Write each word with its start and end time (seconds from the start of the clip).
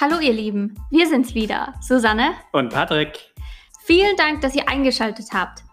Hallo 0.00 0.20
ihr 0.20 0.32
Lieben, 0.32 0.76
wir 0.92 1.08
sind's 1.08 1.34
wieder, 1.34 1.74
Susanne 1.80 2.30
und 2.52 2.72
Patrick. 2.72 3.18
Vielen 3.80 4.16
Dank, 4.16 4.42
dass 4.42 4.54
ihr 4.54 4.68
eingeschaltet 4.68 5.26
habt. 5.32 5.64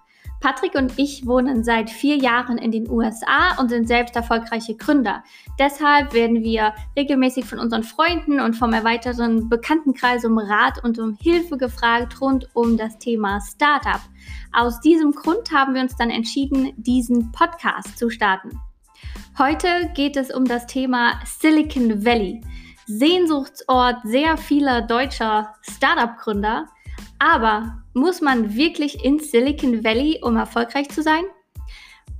Patrick 0.41 0.73
und 0.73 0.93
ich 0.97 1.27
wohnen 1.27 1.63
seit 1.63 1.91
vier 1.91 2.17
Jahren 2.17 2.57
in 2.57 2.71
den 2.71 2.89
USA 2.89 3.55
und 3.59 3.69
sind 3.69 3.87
selbst 3.87 4.15
erfolgreiche 4.15 4.75
Gründer. 4.77 5.23
Deshalb 5.59 6.15
werden 6.15 6.41
wir 6.41 6.73
regelmäßig 6.97 7.45
von 7.45 7.59
unseren 7.59 7.83
Freunden 7.83 8.39
und 8.39 8.55
vom 8.55 8.73
erweiterten 8.73 9.47
Bekanntenkreis 9.47 10.25
um 10.25 10.39
Rat 10.39 10.83
und 10.83 10.97
um 10.97 11.15
Hilfe 11.21 11.55
gefragt 11.55 12.19
rund 12.19 12.49
um 12.55 12.77
das 12.77 12.97
Thema 12.97 13.39
Startup. 13.41 14.01
Aus 14.53 14.81
diesem 14.81 15.11
Grund 15.11 15.51
haben 15.51 15.75
wir 15.75 15.83
uns 15.83 15.95
dann 15.97 16.09
entschieden, 16.09 16.73
diesen 16.77 17.31
Podcast 17.31 17.95
zu 17.95 18.09
starten. 18.09 18.59
Heute 19.37 19.91
geht 19.93 20.17
es 20.17 20.33
um 20.33 20.45
das 20.45 20.65
Thema 20.65 21.19
Silicon 21.25 22.03
Valley. 22.03 22.41
Sehnsuchtsort 22.85 23.97
sehr 24.03 24.37
vieler 24.37 24.81
deutscher 24.81 25.53
Startup-Gründer. 25.61 26.67
Aber 27.19 27.83
muss 27.93 28.21
man 28.21 28.55
wirklich 28.55 29.03
in 29.03 29.19
Silicon 29.19 29.83
Valley, 29.83 30.19
um 30.21 30.35
erfolgreich 30.35 30.89
zu 30.89 31.01
sein? 31.01 31.23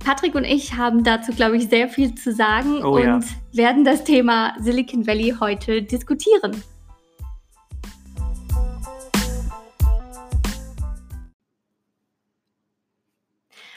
Patrick 0.04 0.34
und 0.34 0.44
ich 0.44 0.74
haben 0.74 1.04
dazu, 1.04 1.32
glaube 1.32 1.56
ich, 1.56 1.68
sehr 1.68 1.88
viel 1.88 2.14
zu 2.14 2.32
sagen 2.32 2.84
oh, 2.84 2.96
und 2.96 3.02
ja. 3.02 3.20
werden 3.52 3.84
das 3.84 4.04
Thema 4.04 4.54
Silicon 4.60 5.06
Valley 5.06 5.34
heute 5.40 5.82
diskutieren. 5.82 6.62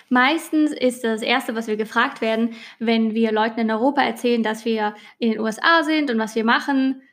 Meistens 0.09 0.71
ist 0.71 1.03
das 1.03 1.21
Erste, 1.21 1.55
was 1.55 1.67
wir 1.67 1.77
gefragt 1.77 2.19
werden, 2.21 2.55
wenn 2.79 3.13
wir 3.13 3.31
Leuten 3.31 3.59
in 3.59 3.71
Europa 3.71 4.01
erzählen, 4.01 4.41
dass 4.41 4.65
wir 4.65 4.95
in 5.19 5.31
den 5.31 5.39
USA 5.39 5.83
sind 5.83 6.09
und 6.09 6.17
was 6.17 6.35
wir 6.35 6.43
machen, 6.43 7.03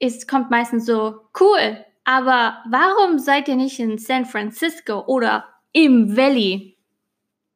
ist, 0.00 0.26
kommt 0.26 0.50
meistens 0.50 0.84
so, 0.84 1.20
cool, 1.38 1.84
aber 2.04 2.58
warum 2.68 3.18
seid 3.18 3.46
ihr 3.48 3.56
nicht 3.56 3.78
in 3.78 3.98
San 3.98 4.24
Francisco 4.24 5.04
oder 5.06 5.44
im 5.72 6.16
Valley? 6.16 6.76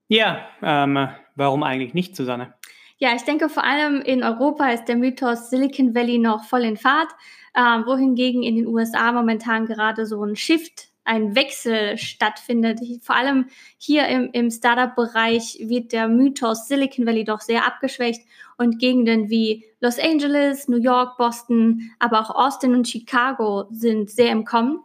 Ja, 0.06 0.46
ähm, 0.62 1.08
warum 1.34 1.64
eigentlich 1.64 1.94
nicht, 1.94 2.14
Susanne? 2.14 2.54
Ja, 2.98 3.14
ich 3.16 3.22
denke 3.22 3.48
vor 3.48 3.64
allem 3.64 4.00
in 4.00 4.22
Europa 4.22 4.70
ist 4.70 4.84
der 4.84 4.96
Mythos 4.96 5.50
Silicon 5.50 5.94
Valley 5.94 6.18
noch 6.18 6.44
voll 6.44 6.62
in 6.62 6.76
Fahrt, 6.76 7.08
ähm, 7.56 7.84
wohingegen 7.86 8.44
in 8.44 8.54
den 8.54 8.66
USA 8.68 9.10
momentan 9.10 9.66
gerade 9.66 10.06
so 10.06 10.22
ein 10.22 10.36
Shift 10.36 10.93
ein 11.04 11.34
Wechsel 11.34 11.98
stattfindet. 11.98 12.80
Vor 13.02 13.14
allem 13.14 13.46
hier 13.78 14.08
im, 14.08 14.30
im 14.32 14.50
Startup-Bereich 14.50 15.58
wird 15.62 15.92
der 15.92 16.08
Mythos 16.08 16.66
Silicon 16.66 17.06
Valley 17.06 17.24
doch 17.24 17.40
sehr 17.40 17.66
abgeschwächt 17.66 18.22
und 18.56 18.78
Gegenden 18.78 19.28
wie 19.28 19.64
Los 19.80 19.98
Angeles, 19.98 20.68
New 20.68 20.78
York, 20.78 21.16
Boston, 21.18 21.90
aber 21.98 22.20
auch 22.20 22.30
Austin 22.30 22.74
und 22.74 22.88
Chicago 22.88 23.66
sind 23.70 24.10
sehr 24.10 24.30
im 24.30 24.44
Kommen. 24.44 24.80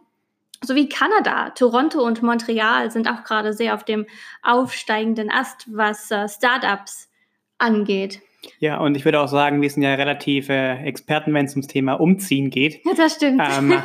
Sowie 0.62 0.88
Kanada, 0.90 1.50
Toronto 1.50 2.04
und 2.04 2.22
Montreal 2.22 2.90
sind 2.90 3.08
auch 3.08 3.24
gerade 3.24 3.54
sehr 3.54 3.74
auf 3.74 3.84
dem 3.84 4.06
aufsteigenden 4.42 5.30
Ast, 5.30 5.66
was 5.74 6.10
äh, 6.10 6.28
Startups 6.28 7.08
angeht. 7.56 8.20
Ja, 8.58 8.78
und 8.78 8.94
ich 8.94 9.04
würde 9.04 9.20
auch 9.20 9.28
sagen, 9.28 9.62
wir 9.62 9.70
sind 9.70 9.82
ja 9.82 9.94
relative 9.94 10.52
Experten, 10.52 11.32
wenn 11.32 11.46
es 11.46 11.52
ums 11.52 11.66
Thema 11.66 11.94
Umziehen 11.94 12.50
geht. 12.50 12.84
Ja, 12.84 12.92
das 12.94 13.14
stimmt. 13.14 13.42
Ähm, 13.42 13.82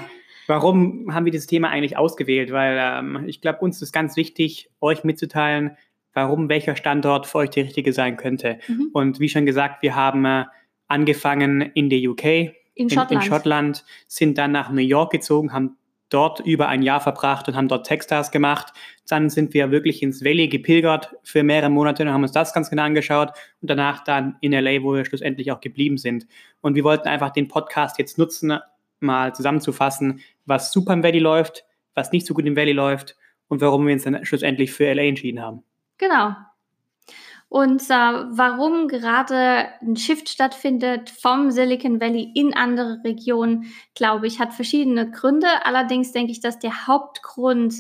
Warum 0.48 1.14
haben 1.14 1.26
wir 1.26 1.32
dieses 1.32 1.48
Thema 1.48 1.70
eigentlich 1.70 1.98
ausgewählt? 1.98 2.52
Weil 2.52 2.78
ähm, 2.80 3.24
ich 3.28 3.42
glaube, 3.42 3.60
uns 3.60 3.82
ist 3.82 3.92
ganz 3.92 4.16
wichtig, 4.16 4.70
euch 4.80 5.04
mitzuteilen, 5.04 5.78
warum 6.14 6.50
welcher 6.50 6.76
Standort 6.76 7.28
für 7.28 7.40
euch 7.40 7.50
der 7.52 7.66
richtige 7.66 7.94
sein 7.94 8.18
könnte. 8.18 8.60
Mhm. 8.68 8.90
Und 8.94 9.20
wie 9.20 9.30
schon 9.30 9.46
gesagt, 9.46 9.82
wir 9.82 9.96
haben 9.96 10.26
äh, 10.26 10.46
angefangen 10.88 11.62
in 11.62 11.90
der 11.90 12.00
UK, 12.00 12.24
in, 12.26 12.54
in, 12.76 12.90
Schottland. 12.90 13.12
in 13.12 13.22
Schottland, 13.22 13.86
sind 14.08 14.38
dann 14.38 14.52
nach 14.52 14.72
New 14.72 14.82
York 14.82 15.12
gezogen, 15.12 15.54
haben 15.54 15.78
dort 16.10 16.40
über 16.40 16.68
ein 16.68 16.84
Jahr 16.84 17.02
verbracht 17.02 17.48
und 17.48 17.56
haben 17.56 17.68
dort 17.68 17.88
Techstars 17.88 18.32
gemacht. 18.32 18.74
Dann 19.08 19.30
sind 19.30 19.54
wir 19.54 19.72
wirklich 19.72 20.04
ins 20.04 20.24
Valley 20.24 20.48
gepilgert 20.48 21.16
für 21.24 21.44
mehrere 21.44 21.70
Monate 21.70 22.04
und 22.04 22.10
haben 22.10 22.24
uns 22.24 22.32
das 22.32 22.54
ganz 22.54 22.70
genau 22.70 22.84
angeschaut 22.84 23.32
und 23.62 23.70
danach 23.70 24.04
dann 24.04 24.38
in 24.42 24.52
LA, 24.52 24.84
wo 24.84 24.94
wir 24.94 25.06
schlussendlich 25.06 25.52
auch 25.52 25.60
geblieben 25.60 25.98
sind. 25.98 26.28
Und 26.62 26.76
wir 26.76 26.84
wollten 26.84 27.08
einfach 27.08 27.32
den 27.32 27.48
Podcast 27.48 27.98
jetzt 27.98 28.18
nutzen, 28.18 28.58
mal 29.00 29.34
zusammenzufassen, 29.36 30.22
was 30.46 30.72
super 30.72 30.94
im 30.94 31.04
Valley 31.04 31.20
läuft, 31.20 31.66
was 31.94 32.12
nicht 32.12 32.26
so 32.26 32.34
gut 32.34 32.46
im 32.46 32.56
Valley 32.56 32.74
läuft 32.74 33.16
und 33.48 33.62
warum 33.62 33.86
wir 33.86 33.94
uns 33.94 34.04
dann 34.04 34.26
schlussendlich 34.26 34.72
für 34.72 34.92
LA 34.94 35.04
entschieden 35.04 35.42
haben. 35.42 35.64
Genau. 35.98 36.36
Und 37.48 37.84
äh, 37.90 37.94
warum 37.94 38.88
gerade 38.88 39.68
ein 39.82 39.96
Shift 39.96 40.30
stattfindet 40.30 41.10
vom 41.10 41.52
Silicon 41.52 42.02
Valley 42.02 42.32
in 42.36 42.54
andere 42.54 43.02
Regionen, 43.04 43.72
glaube 43.94 44.28
ich, 44.28 44.40
hat 44.40 44.54
verschiedene 44.54 45.12
Gründe. 45.12 45.48
Allerdings 45.64 46.12
denke 46.12 46.32
ich, 46.32 46.42
dass 46.42 46.60
der 46.60 46.88
Hauptgrund 46.88 47.76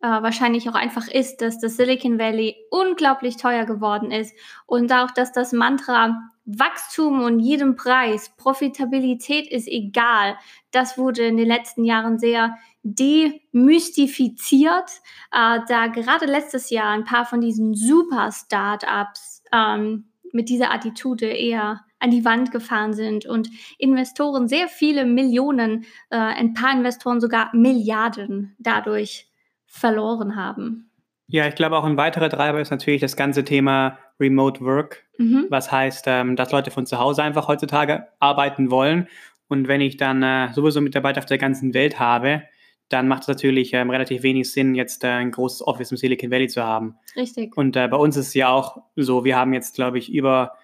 äh, 0.00 0.06
wahrscheinlich 0.06 0.68
auch 0.68 0.74
einfach 0.74 1.08
ist, 1.08 1.38
dass 1.38 1.58
das 1.58 1.76
Silicon 1.76 2.18
Valley 2.18 2.56
unglaublich 2.70 3.36
teuer 3.36 3.64
geworden 3.64 4.10
ist 4.10 4.34
und 4.66 4.92
auch, 4.92 5.10
dass 5.10 5.32
das 5.32 5.52
Mantra 5.52 6.30
Wachstum 6.44 7.22
und 7.22 7.40
jedem 7.40 7.76
Preis, 7.76 8.30
Profitabilität 8.36 9.50
ist 9.50 9.68
egal. 9.68 10.36
Das 10.70 10.96
wurde 10.96 11.26
in 11.26 11.36
den 11.36 11.46
letzten 11.46 11.84
Jahren 11.84 12.18
sehr 12.18 12.56
demystifiziert, 12.82 14.90
äh, 15.30 15.60
da 15.68 15.88
gerade 15.88 16.24
letztes 16.24 16.70
Jahr 16.70 16.92
ein 16.92 17.04
paar 17.04 17.26
von 17.26 17.42
diesen 17.42 17.74
Super-Startups 17.74 19.42
ähm, 19.52 20.08
mit 20.32 20.48
dieser 20.48 20.72
Attitude 20.72 21.26
eher 21.26 21.84
an 21.98 22.10
die 22.10 22.24
Wand 22.24 22.50
gefahren 22.50 22.94
sind 22.94 23.26
und 23.26 23.50
Investoren 23.76 24.48
sehr 24.48 24.68
viele 24.68 25.04
Millionen, 25.04 25.84
äh, 26.10 26.16
ein 26.16 26.54
paar 26.54 26.72
Investoren 26.72 27.20
sogar 27.20 27.54
Milliarden 27.54 28.56
dadurch 28.58 29.27
verloren 29.68 30.34
haben. 30.34 30.90
Ja, 31.28 31.46
ich 31.46 31.54
glaube 31.54 31.76
auch 31.76 31.84
ein 31.84 31.98
weiterer 31.98 32.30
Treiber 32.30 32.60
ist 32.60 32.70
natürlich 32.70 33.02
das 33.02 33.14
ganze 33.14 33.44
Thema 33.44 33.98
Remote 34.18 34.62
Work, 34.62 35.04
mhm. 35.18 35.46
was 35.50 35.70
heißt, 35.70 36.06
ähm, 36.08 36.36
dass 36.36 36.50
Leute 36.50 36.70
von 36.70 36.86
zu 36.86 36.98
Hause 36.98 37.22
einfach 37.22 37.48
heutzutage 37.48 38.08
arbeiten 38.18 38.70
wollen. 38.70 39.08
Und 39.46 39.68
wenn 39.68 39.80
ich 39.80 39.98
dann 39.98 40.22
äh, 40.22 40.52
sowieso 40.52 40.80
Mitarbeiter 40.80 41.18
auf 41.18 41.26
der 41.26 41.38
ganzen 41.38 41.74
Welt 41.74 42.00
habe, 42.00 42.42
dann 42.88 43.08
macht 43.08 43.22
es 43.22 43.28
natürlich 43.28 43.74
ähm, 43.74 43.90
relativ 43.90 44.22
wenig 44.22 44.50
Sinn, 44.50 44.74
jetzt 44.74 45.04
äh, 45.04 45.08
ein 45.08 45.30
großes 45.30 45.66
Office 45.66 45.90
im 45.90 45.98
Silicon 45.98 46.30
Valley 46.30 46.48
zu 46.48 46.64
haben. 46.64 46.96
Richtig. 47.14 47.56
Und 47.56 47.76
äh, 47.76 47.86
bei 47.88 47.98
uns 47.98 48.16
ist 48.16 48.28
es 48.28 48.34
ja 48.34 48.48
auch 48.48 48.78
so, 48.96 49.24
wir 49.24 49.36
haben 49.36 49.52
jetzt, 49.52 49.74
glaube 49.74 49.98
ich, 49.98 50.12
über 50.12 50.54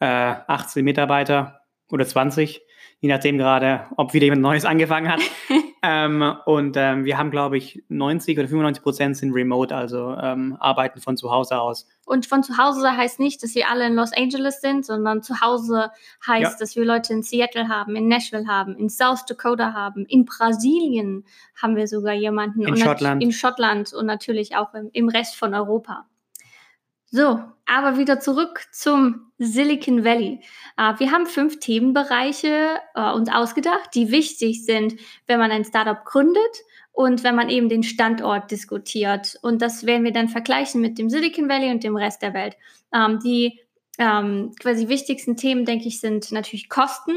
18 0.00 0.80
äh, 0.80 0.82
Mitarbeiter 0.82 1.60
oder 1.90 2.06
20, 2.06 2.62
je 3.00 3.08
nachdem 3.08 3.38
gerade, 3.38 3.86
ob 3.96 4.12
wieder 4.12 4.24
jemand 4.24 4.42
Neues 4.42 4.64
angefangen 4.64 5.08
hat. 5.08 5.20
Ähm, 5.86 6.34
und 6.46 6.78
ähm, 6.78 7.04
wir 7.04 7.18
haben, 7.18 7.30
glaube 7.30 7.58
ich, 7.58 7.84
90 7.88 8.38
oder 8.38 8.48
95 8.48 8.82
Prozent 8.82 9.16
sind 9.18 9.34
remote, 9.34 9.74
also 9.74 10.16
ähm, 10.18 10.56
arbeiten 10.58 10.98
von 10.98 11.18
zu 11.18 11.30
Hause 11.30 11.60
aus. 11.60 11.86
Und 12.06 12.24
von 12.24 12.42
zu 12.42 12.56
Hause 12.56 12.96
heißt 12.96 13.20
nicht, 13.20 13.42
dass 13.42 13.54
wir 13.54 13.68
alle 13.68 13.86
in 13.86 13.94
Los 13.94 14.12
Angeles 14.16 14.62
sind, 14.62 14.86
sondern 14.86 15.22
zu 15.22 15.42
Hause 15.42 15.90
heißt, 16.26 16.52
ja. 16.52 16.58
dass 16.58 16.74
wir 16.74 16.86
Leute 16.86 17.12
in 17.12 17.22
Seattle 17.22 17.68
haben, 17.68 17.96
in 17.96 18.08
Nashville 18.08 18.46
haben, 18.46 18.76
in 18.76 18.88
South 18.88 19.26
Dakota 19.26 19.74
haben, 19.74 20.06
in 20.06 20.24
Brasilien 20.24 21.26
haben 21.60 21.76
wir 21.76 21.86
sogar 21.86 22.14
jemanden. 22.14 22.62
In 22.62 22.78
Schottland. 22.78 23.22
In 23.22 23.32
Schottland 23.32 23.92
und 23.92 24.06
natürlich 24.06 24.56
auch 24.56 24.72
im, 24.72 24.88
im 24.94 25.10
Rest 25.10 25.36
von 25.36 25.52
Europa. 25.52 26.06
So, 27.14 27.38
aber 27.64 27.96
wieder 27.96 28.18
zurück 28.18 28.66
zum 28.72 29.30
Silicon 29.38 30.04
Valley. 30.04 30.40
Äh, 30.76 30.94
wir 30.98 31.12
haben 31.12 31.26
fünf 31.26 31.60
Themenbereiche 31.60 32.80
äh, 32.96 33.12
uns 33.12 33.30
ausgedacht, 33.30 33.90
die 33.94 34.10
wichtig 34.10 34.64
sind, 34.64 34.96
wenn 35.28 35.38
man 35.38 35.52
ein 35.52 35.64
Startup 35.64 36.04
gründet 36.04 36.42
und 36.90 37.22
wenn 37.22 37.36
man 37.36 37.50
eben 37.50 37.68
den 37.68 37.84
Standort 37.84 38.50
diskutiert. 38.50 39.38
Und 39.42 39.62
das 39.62 39.86
werden 39.86 40.02
wir 40.02 40.12
dann 40.12 40.28
vergleichen 40.28 40.80
mit 40.80 40.98
dem 40.98 41.08
Silicon 41.08 41.48
Valley 41.48 41.70
und 41.70 41.84
dem 41.84 41.94
Rest 41.94 42.20
der 42.20 42.34
Welt. 42.34 42.56
Ähm, 42.92 43.20
die 43.20 43.60
ähm, 43.98 44.52
quasi 44.58 44.88
wichtigsten 44.88 45.36
Themen, 45.36 45.64
denke 45.66 45.86
ich, 45.86 46.00
sind 46.00 46.32
natürlich 46.32 46.68
Kosten, 46.68 47.14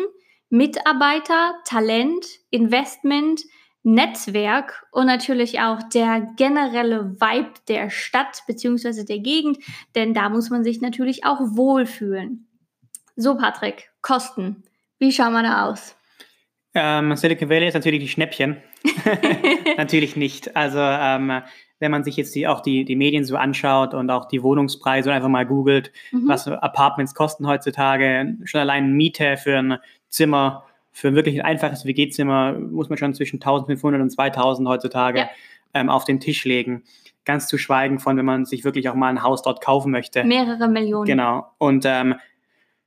Mitarbeiter, 0.52 1.56
Talent, 1.66 2.24
Investment, 2.52 3.42
Netzwerk 3.88 4.86
und 4.92 5.06
natürlich 5.06 5.62
auch 5.62 5.82
der 5.82 6.28
generelle 6.36 7.16
Vibe 7.22 7.54
der 7.70 7.90
Stadt 7.90 8.44
bzw. 8.46 9.06
der 9.06 9.20
Gegend, 9.20 9.60
denn 9.96 10.14
da 10.14 10.28
muss 10.28 10.50
man 10.50 10.66
sich 10.66 10.82
natürlich 10.82 11.24
auch 11.24 11.40
wohlfühlen. 11.40 12.48
So, 13.16 13.38
Patrick, 13.38 13.90
Kosten. 14.02 14.64
Wie 15.00 15.14
schauen 15.14 15.32
wir 15.32 15.44
da 15.44 15.70
aus? 15.70 15.96
Ähm, 16.74 17.16
Silicon 17.16 17.50
Valley 17.50 17.70
ist 17.70 17.76
natürlich 17.76 18.02
die 18.02 18.10
Schnäppchen. 18.10 18.58
natürlich 19.78 20.18
nicht. 20.18 20.58
Also, 20.58 20.80
ähm, 20.80 21.42
wenn 21.80 21.92
man 21.92 22.04
sich 22.04 22.18
jetzt 22.18 22.36
die, 22.36 22.46
auch 22.46 22.60
die, 22.60 22.84
die 22.84 22.98
Medien 22.98 23.24
so 23.24 23.38
anschaut 23.38 23.94
und 23.94 24.10
auch 24.10 24.28
die 24.28 24.44
Wohnungspreise 24.44 25.10
und 25.10 25.16
einfach 25.16 25.30
mal 25.30 25.46
googelt, 25.46 25.94
mhm. 26.12 26.28
was 26.28 26.46
Apartments 26.48 27.16
kosten 27.16 27.48
heutzutage, 27.48 28.36
schon 28.44 28.60
allein 28.60 28.92
Miete 28.92 29.38
für 29.38 29.58
ein 29.58 29.78
Zimmer 30.10 30.67
für 30.98 31.14
wirklich 31.14 31.40
ein 31.40 31.46
einfaches 31.46 31.86
WG-Zimmer 31.86 32.54
muss 32.54 32.90
man 32.90 32.98
schon 32.98 33.14
zwischen 33.14 33.36
1500 33.36 34.02
und 34.02 34.10
2000 34.10 34.68
heutzutage 34.68 35.20
ja. 35.20 35.30
ähm, 35.76 35.92
auf 35.92 36.06
den 36.06 36.20
Tisch 36.20 36.44
legen. 36.44 36.86
Ganz 37.24 37.48
zu 37.48 37.60
schweigen 37.60 38.00
von, 38.00 38.18
wenn 38.18 38.26
man 38.26 38.46
sich 38.46 38.64
wirklich 38.64 38.90
auch 38.90 38.96
mal 38.96 39.10
ein 39.10 39.22
Haus 39.22 39.44
dort 39.44 39.62
kaufen 39.62 39.92
möchte. 39.92 40.24
Mehrere 40.24 40.68
Millionen. 40.68 41.06
Genau. 41.06 41.52
Und 41.60 41.86
ähm, 41.86 42.16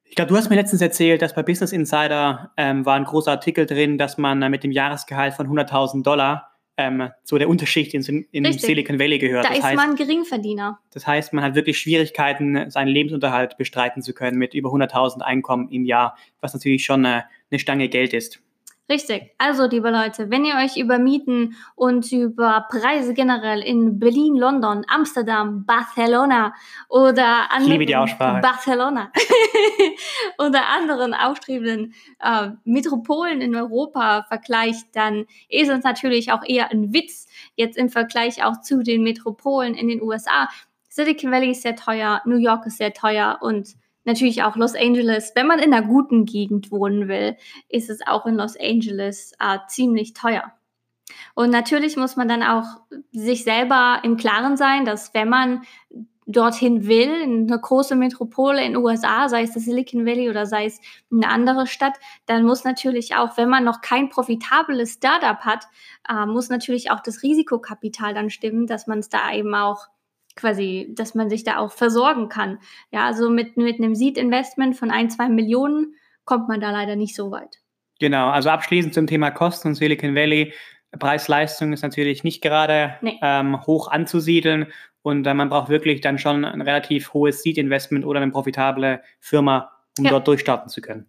Ich 0.06 0.16
glaube, 0.16 0.28
du 0.28 0.36
hast 0.36 0.50
mir 0.50 0.56
letztens 0.56 0.82
erzählt, 0.82 1.22
dass 1.22 1.36
bei 1.36 1.44
Business 1.44 1.70
Insider 1.70 2.50
ähm, 2.56 2.84
war 2.84 2.96
ein 2.96 3.04
großer 3.04 3.30
Artikel 3.30 3.64
drin, 3.64 3.96
dass 3.96 4.18
man 4.18 4.42
äh, 4.42 4.48
mit 4.48 4.64
dem 4.64 4.72
Jahresgehalt 4.72 5.34
von 5.34 5.46
100.000 5.46 6.02
Dollar 6.02 6.49
ähm, 6.80 7.10
zu 7.24 7.38
der 7.38 7.48
Unterschicht 7.48 7.92
in, 7.94 8.26
in 8.32 8.52
Silicon 8.54 8.98
Valley 8.98 9.18
gehört. 9.18 9.44
Da 9.44 9.50
das 9.50 9.58
ist 9.58 9.64
heißt, 9.64 9.76
man 9.76 9.96
Geringverdiener. 9.96 10.80
Das 10.92 11.06
heißt, 11.06 11.32
man 11.32 11.44
hat 11.44 11.54
wirklich 11.54 11.78
Schwierigkeiten, 11.78 12.70
seinen 12.70 12.88
Lebensunterhalt 12.88 13.58
bestreiten 13.58 14.02
zu 14.02 14.14
können 14.14 14.38
mit 14.38 14.54
über 14.54 14.70
100.000 14.70 15.20
Einkommen 15.20 15.68
im 15.68 15.84
Jahr, 15.84 16.16
was 16.40 16.54
natürlich 16.54 16.84
schon 16.84 17.04
eine, 17.04 17.26
eine 17.50 17.58
Stange 17.58 17.88
Geld 17.88 18.14
ist. 18.14 18.40
Richtig. 18.90 19.30
Also, 19.38 19.68
liebe 19.68 19.88
Leute, 19.88 20.30
wenn 20.30 20.44
ihr 20.44 20.56
euch 20.56 20.76
über 20.76 20.98
Mieten 20.98 21.54
und 21.76 22.10
über 22.10 22.66
Preise 22.68 23.14
generell 23.14 23.60
in 23.60 24.00
Berlin, 24.00 24.34
London, 24.34 24.84
Amsterdam, 24.88 25.64
Barcelona 25.64 26.52
oder 26.88 27.52
anderen 27.52 27.86
Barcelona 28.42 29.12
oder 30.38 30.66
anderen 30.66 31.14
aufstrebenden 31.14 31.94
äh, 32.18 32.48
Metropolen 32.64 33.40
in 33.40 33.54
Europa 33.54 34.24
vergleicht, 34.24 34.86
dann 34.94 35.26
ist 35.48 35.70
es 35.70 35.84
natürlich 35.84 36.32
auch 36.32 36.42
eher 36.44 36.72
ein 36.72 36.92
Witz 36.92 37.28
jetzt 37.54 37.78
im 37.78 37.90
Vergleich 37.90 38.42
auch 38.42 38.60
zu 38.60 38.82
den 38.82 39.04
Metropolen 39.04 39.74
in 39.74 39.86
den 39.86 40.02
USA. 40.02 40.48
Silicon 40.88 41.30
Valley 41.30 41.52
ist 41.52 41.62
sehr 41.62 41.76
teuer, 41.76 42.22
New 42.24 42.38
York 42.38 42.66
ist 42.66 42.78
sehr 42.78 42.92
teuer 42.92 43.38
und 43.40 43.76
natürlich 44.04 44.42
auch 44.42 44.56
Los 44.56 44.74
Angeles. 44.74 45.32
Wenn 45.34 45.46
man 45.46 45.58
in 45.58 45.72
einer 45.72 45.86
guten 45.86 46.24
Gegend 46.24 46.70
wohnen 46.70 47.08
will, 47.08 47.36
ist 47.68 47.90
es 47.90 48.06
auch 48.06 48.26
in 48.26 48.36
Los 48.36 48.56
Angeles 48.58 49.32
äh, 49.38 49.58
ziemlich 49.68 50.12
teuer. 50.14 50.52
Und 51.34 51.50
natürlich 51.50 51.96
muss 51.96 52.16
man 52.16 52.28
dann 52.28 52.42
auch 52.42 52.64
sich 53.12 53.44
selber 53.44 54.00
im 54.04 54.16
Klaren 54.16 54.56
sein, 54.56 54.84
dass 54.84 55.14
wenn 55.14 55.28
man 55.28 55.62
dorthin 56.26 56.86
will, 56.86 57.22
in 57.22 57.50
eine 57.50 57.60
große 57.60 57.96
Metropole 57.96 58.64
in 58.64 58.74
den 58.74 58.82
USA, 58.82 59.28
sei 59.28 59.42
es 59.42 59.52
das 59.52 59.64
Silicon 59.64 60.06
Valley 60.06 60.30
oder 60.30 60.46
sei 60.46 60.66
es 60.66 60.80
eine 61.10 61.28
andere 61.28 61.66
Stadt, 61.66 61.94
dann 62.26 62.44
muss 62.44 62.64
natürlich 62.64 63.16
auch, 63.16 63.36
wenn 63.36 63.48
man 63.48 63.64
noch 63.64 63.80
kein 63.80 64.08
profitables 64.08 64.94
Startup 64.94 65.40
hat, 65.40 65.66
äh, 66.08 66.26
muss 66.26 66.48
natürlich 66.48 66.90
auch 66.90 67.00
das 67.00 67.22
Risikokapital 67.22 68.14
dann 68.14 68.30
stimmen, 68.30 68.66
dass 68.66 68.86
man 68.86 69.00
es 69.00 69.08
da 69.08 69.32
eben 69.32 69.54
auch 69.54 69.88
quasi, 70.36 70.92
dass 70.96 71.14
man 71.14 71.28
sich 71.28 71.44
da 71.44 71.58
auch 71.58 71.72
versorgen 71.72 72.28
kann. 72.28 72.58
Ja, 72.90 73.06
also 73.06 73.30
mit, 73.30 73.56
mit 73.56 73.78
einem 73.78 73.94
Seed-Investment 73.94 74.76
von 74.76 74.90
ein, 74.90 75.10
zwei 75.10 75.28
Millionen 75.28 75.94
kommt 76.24 76.48
man 76.48 76.60
da 76.60 76.70
leider 76.70 76.96
nicht 76.96 77.14
so 77.14 77.30
weit. 77.30 77.58
Genau, 77.98 78.30
also 78.30 78.48
abschließend 78.48 78.94
zum 78.94 79.06
Thema 79.06 79.30
Kosten 79.30 79.68
und 79.68 79.74
Silicon 79.74 80.14
Valley. 80.14 80.52
Preis-Leistung 80.98 81.72
ist 81.72 81.82
natürlich 81.82 82.24
nicht 82.24 82.42
gerade 82.42 82.96
nee. 83.00 83.18
ähm, 83.22 83.64
hoch 83.66 83.88
anzusiedeln 83.88 84.72
und 85.02 85.26
äh, 85.26 85.34
man 85.34 85.48
braucht 85.48 85.68
wirklich 85.68 86.00
dann 86.00 86.18
schon 86.18 86.44
ein 86.44 86.60
relativ 86.60 87.12
hohes 87.14 87.42
Seed-Investment 87.42 88.04
oder 88.04 88.20
eine 88.20 88.32
profitable 88.32 89.02
Firma, 89.20 89.70
um 89.98 90.04
ja. 90.04 90.10
dort 90.10 90.26
durchstarten 90.26 90.68
zu 90.68 90.80
können. 90.80 91.06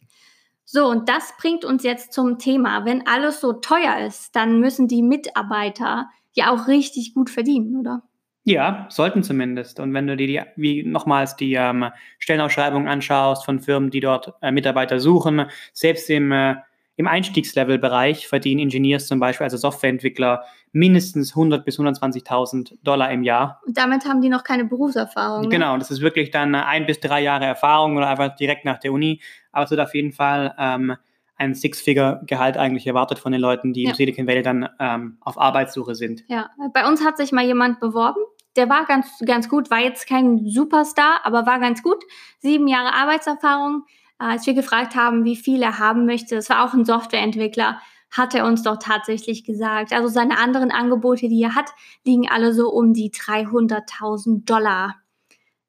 So, 0.65 0.85
und 0.85 1.09
das 1.09 1.33
bringt 1.37 1.65
uns 1.65 1.83
jetzt 1.83 2.13
zum 2.13 2.37
Thema. 2.37 2.85
Wenn 2.85 3.05
alles 3.07 3.41
so 3.41 3.53
teuer 3.53 4.05
ist, 4.05 4.35
dann 4.35 4.59
müssen 4.59 4.87
die 4.87 5.03
Mitarbeiter 5.03 6.09
ja 6.33 6.53
auch 6.53 6.67
richtig 6.67 7.13
gut 7.13 7.29
verdienen, 7.29 7.75
oder? 7.77 8.03
Ja, 8.43 8.87
sollten 8.89 9.21
zumindest. 9.21 9.79
Und 9.79 9.93
wenn 9.93 10.07
du 10.07 10.17
dir 10.17 10.27
die, 10.27 10.41
wie 10.55 10.83
nochmals 10.83 11.35
die 11.35 11.53
ähm, 11.53 11.85
Stellenausschreibungen 12.17 12.87
anschaust 12.87 13.45
von 13.45 13.59
Firmen, 13.59 13.91
die 13.91 13.99
dort 13.99 14.33
äh, 14.41 14.51
Mitarbeiter 14.51 14.99
suchen, 14.99 15.45
selbst 15.73 16.09
im, 16.09 16.31
äh, 16.31 16.55
im 16.95 17.07
Einstiegslevel-Bereich 17.07 18.27
verdienen 18.27 18.61
Engineers 18.61 19.05
zum 19.05 19.19
Beispiel, 19.19 19.43
also 19.43 19.57
Softwareentwickler, 19.57 20.43
mindestens 20.71 21.31
100 21.31 21.63
bis 21.63 21.79
120.000 21.79 22.77
Dollar 22.81 23.11
im 23.11 23.21
Jahr. 23.23 23.61
Und 23.65 23.77
damit 23.77 24.05
haben 24.05 24.21
die 24.21 24.29
noch 24.29 24.43
keine 24.43 24.65
Berufserfahrung. 24.65 25.43
Ne? 25.43 25.49
Genau, 25.49 25.77
das 25.77 25.91
ist 25.91 26.01
wirklich 26.01 26.31
dann 26.31 26.55
ein 26.55 26.87
bis 26.87 26.99
drei 26.99 27.21
Jahre 27.21 27.45
Erfahrung 27.45 27.95
oder 27.95 28.07
einfach 28.07 28.35
direkt 28.35 28.65
nach 28.65 28.79
der 28.79 28.91
Uni. 28.91 29.21
Aber 29.51 29.65
es 29.65 29.69
wird 29.69 29.81
auf 29.81 29.93
jeden 29.93 30.13
Fall 30.13 30.55
ähm, 30.57 30.95
ein 31.41 31.55
Six-Figure-Gehalt 31.55 32.55
eigentlich 32.55 32.85
erwartet 32.87 33.19
von 33.19 33.31
den 33.31 33.41
Leuten, 33.41 33.73
die 33.73 33.83
ja. 33.83 33.89
im 33.89 33.95
Silicon 33.95 34.27
Valley 34.27 34.43
dann 34.43 34.69
ähm, 34.79 35.17
auf 35.21 35.39
Arbeitssuche 35.39 35.95
sind. 35.95 36.23
Ja, 36.27 36.51
bei 36.73 36.87
uns 36.87 37.03
hat 37.03 37.17
sich 37.17 37.31
mal 37.31 37.43
jemand 37.43 37.79
beworben. 37.79 38.21
Der 38.55 38.69
war 38.69 38.85
ganz, 38.85 39.07
ganz 39.25 39.49
gut, 39.49 39.71
war 39.71 39.79
jetzt 39.79 40.07
kein 40.07 40.45
Superstar, 40.45 41.21
aber 41.23 41.45
war 41.45 41.59
ganz 41.59 41.81
gut. 41.81 42.03
Sieben 42.39 42.67
Jahre 42.67 42.93
Arbeitserfahrung. 42.93 43.83
Äh, 44.19 44.25
als 44.25 44.45
wir 44.45 44.53
gefragt 44.53 44.95
haben, 44.95 45.25
wie 45.25 45.35
viel 45.35 45.63
er 45.63 45.79
haben 45.79 46.05
möchte, 46.05 46.35
das 46.35 46.49
war 46.49 46.63
auch 46.63 46.73
ein 46.73 46.85
Softwareentwickler, 46.85 47.81
hat 48.11 48.35
er 48.35 48.45
uns 48.45 48.61
doch 48.61 48.77
tatsächlich 48.77 49.43
gesagt. 49.43 49.93
Also 49.93 50.09
seine 50.09 50.37
anderen 50.37 50.69
Angebote, 50.69 51.27
die 51.27 51.41
er 51.41 51.55
hat, 51.55 51.71
liegen 52.05 52.29
alle 52.29 52.53
so 52.53 52.69
um 52.69 52.93
die 52.93 53.09
300.000 53.09 54.45
Dollar. 54.45 54.97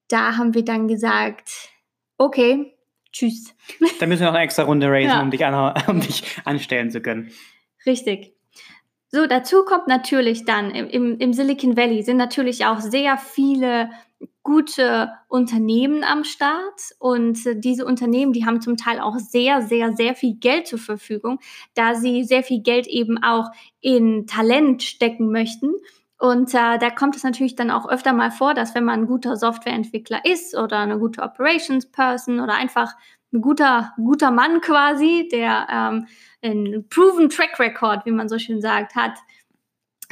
Da 0.09 0.37
haben 0.37 0.53
wir 0.53 0.65
dann 0.65 0.89
gesagt, 0.89 1.71
okay, 2.19 2.72
Tschüss. 3.13 3.55
Da 4.01 4.07
müssen 4.07 4.21
wir 4.21 4.29
noch 4.29 4.35
eine 4.35 4.45
extra 4.45 4.65
Runde 4.65 4.89
raisen, 4.89 5.11
ja. 5.11 5.23
um, 5.23 5.31
dich 5.31 5.45
an, 5.45 5.83
um 5.89 6.01
dich 6.01 6.25
anstellen 6.45 6.91
zu 6.91 7.01
können. 7.01 7.31
Richtig. 7.87 8.35
So, 9.09 9.27
dazu 9.27 9.65
kommt 9.65 9.89
natürlich 9.89 10.47
dann 10.47 10.71
im, 10.71 11.19
im 11.19 11.33
Silicon 11.35 11.77
Valley 11.77 12.03
sind 12.03 12.17
natürlich 12.17 12.65
auch 12.65 12.81
sehr 12.81 13.19
viele 13.19 13.91
gute 14.43 15.11
Unternehmen 15.29 16.03
am 16.03 16.25
Start 16.25 16.95
und 16.99 17.39
diese 17.63 17.85
Unternehmen, 17.85 18.33
die 18.33 18.47
haben 18.47 18.61
zum 18.61 18.77
Teil 18.77 19.01
auch 19.01 19.19
sehr, 19.19 19.63
sehr, 19.63 19.93
sehr 19.93 20.15
viel 20.15 20.37
Geld 20.37 20.67
zur 20.67 20.79
Verfügung, 20.79 21.39
da 21.75 21.95
sie 21.95 22.25
sehr 22.25 22.43
viel 22.43 22.63
Geld 22.63 22.87
eben 22.87 23.23
auch 23.23 23.51
in 23.81 24.27
Talent 24.27 24.83
stecken 24.83 25.31
möchten. 25.31 25.73
Und 26.23 26.55
äh, 26.55 26.79
da 26.79 26.91
kommt 26.91 27.17
es 27.17 27.25
natürlich 27.25 27.57
dann 27.57 27.73
auch 27.73 27.89
öfter 27.89 28.13
mal 28.13 28.31
vor, 28.31 28.55
dass 28.55 28.77
wenn 28.77 28.85
man 28.85 29.01
ein 29.01 29.07
guter 29.09 29.37
Softwareentwickler 29.37 30.25
ist 30.25 30.57
oder 30.57 30.79
eine 30.79 31.01
gute 31.01 31.21
Operations 31.21 31.91
Person 31.91 32.39
oder 32.39 32.55
einfach 32.55 32.95
ein 33.33 33.41
guter, 33.41 33.93
guter 33.97 34.31
Mann 34.31 34.61
quasi, 34.61 35.29
der 35.33 35.67
ähm, 35.69 36.07
einen 36.41 36.89
proven 36.89 37.29
Track 37.29 37.59
Record, 37.59 38.07
wie 38.07 38.13
man 38.13 38.29
so 38.29 38.39
schön 38.39 38.61
sagt, 38.61 38.95
hat, 38.95 39.19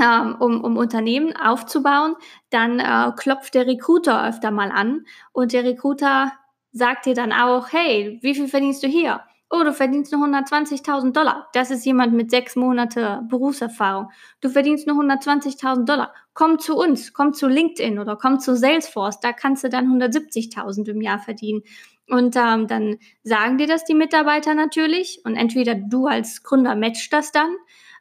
ähm, 0.00 0.34
um, 0.40 0.64
um 0.64 0.76
Unternehmen 0.76 1.36
aufzubauen, 1.36 2.16
dann 2.50 2.80
äh, 2.80 3.12
klopft 3.16 3.54
der 3.54 3.68
Recruiter 3.68 4.26
öfter 4.26 4.50
mal 4.50 4.72
an 4.72 5.06
und 5.30 5.52
der 5.52 5.62
Recruiter 5.62 6.32
sagt 6.72 7.06
dir 7.06 7.14
dann 7.14 7.32
auch, 7.32 7.68
hey, 7.70 8.18
wie 8.20 8.34
viel 8.34 8.48
verdienst 8.48 8.82
du 8.82 8.88
hier? 8.88 9.20
Oh, 9.52 9.64
du 9.64 9.72
verdienst 9.72 10.12
nur 10.12 10.24
120.000 10.24 11.12
Dollar. 11.12 11.48
Das 11.52 11.72
ist 11.72 11.84
jemand 11.84 12.12
mit 12.12 12.30
sechs 12.30 12.54
Monate 12.54 13.22
Berufserfahrung. 13.28 14.10
Du 14.40 14.48
verdienst 14.48 14.86
nur 14.86 14.96
120.000 14.96 15.84
Dollar. 15.86 16.14
Komm 16.34 16.60
zu 16.60 16.76
uns, 16.76 17.12
komm 17.12 17.34
zu 17.34 17.48
LinkedIn 17.48 17.98
oder 17.98 18.14
komm 18.14 18.38
zu 18.38 18.54
Salesforce. 18.54 19.18
Da 19.18 19.32
kannst 19.32 19.64
du 19.64 19.68
dann 19.68 19.88
170.000 19.88 20.90
im 20.90 21.00
Jahr 21.00 21.18
verdienen. 21.18 21.62
Und 22.08 22.36
ähm, 22.36 22.68
dann 22.68 22.98
sagen 23.24 23.58
dir 23.58 23.66
das 23.66 23.84
die 23.84 23.94
Mitarbeiter 23.94 24.54
natürlich. 24.54 25.20
Und 25.24 25.34
entweder 25.34 25.74
du 25.74 26.06
als 26.06 26.44
Gründer 26.44 26.76
matchst 26.76 27.12
das 27.12 27.32
dann 27.32 27.56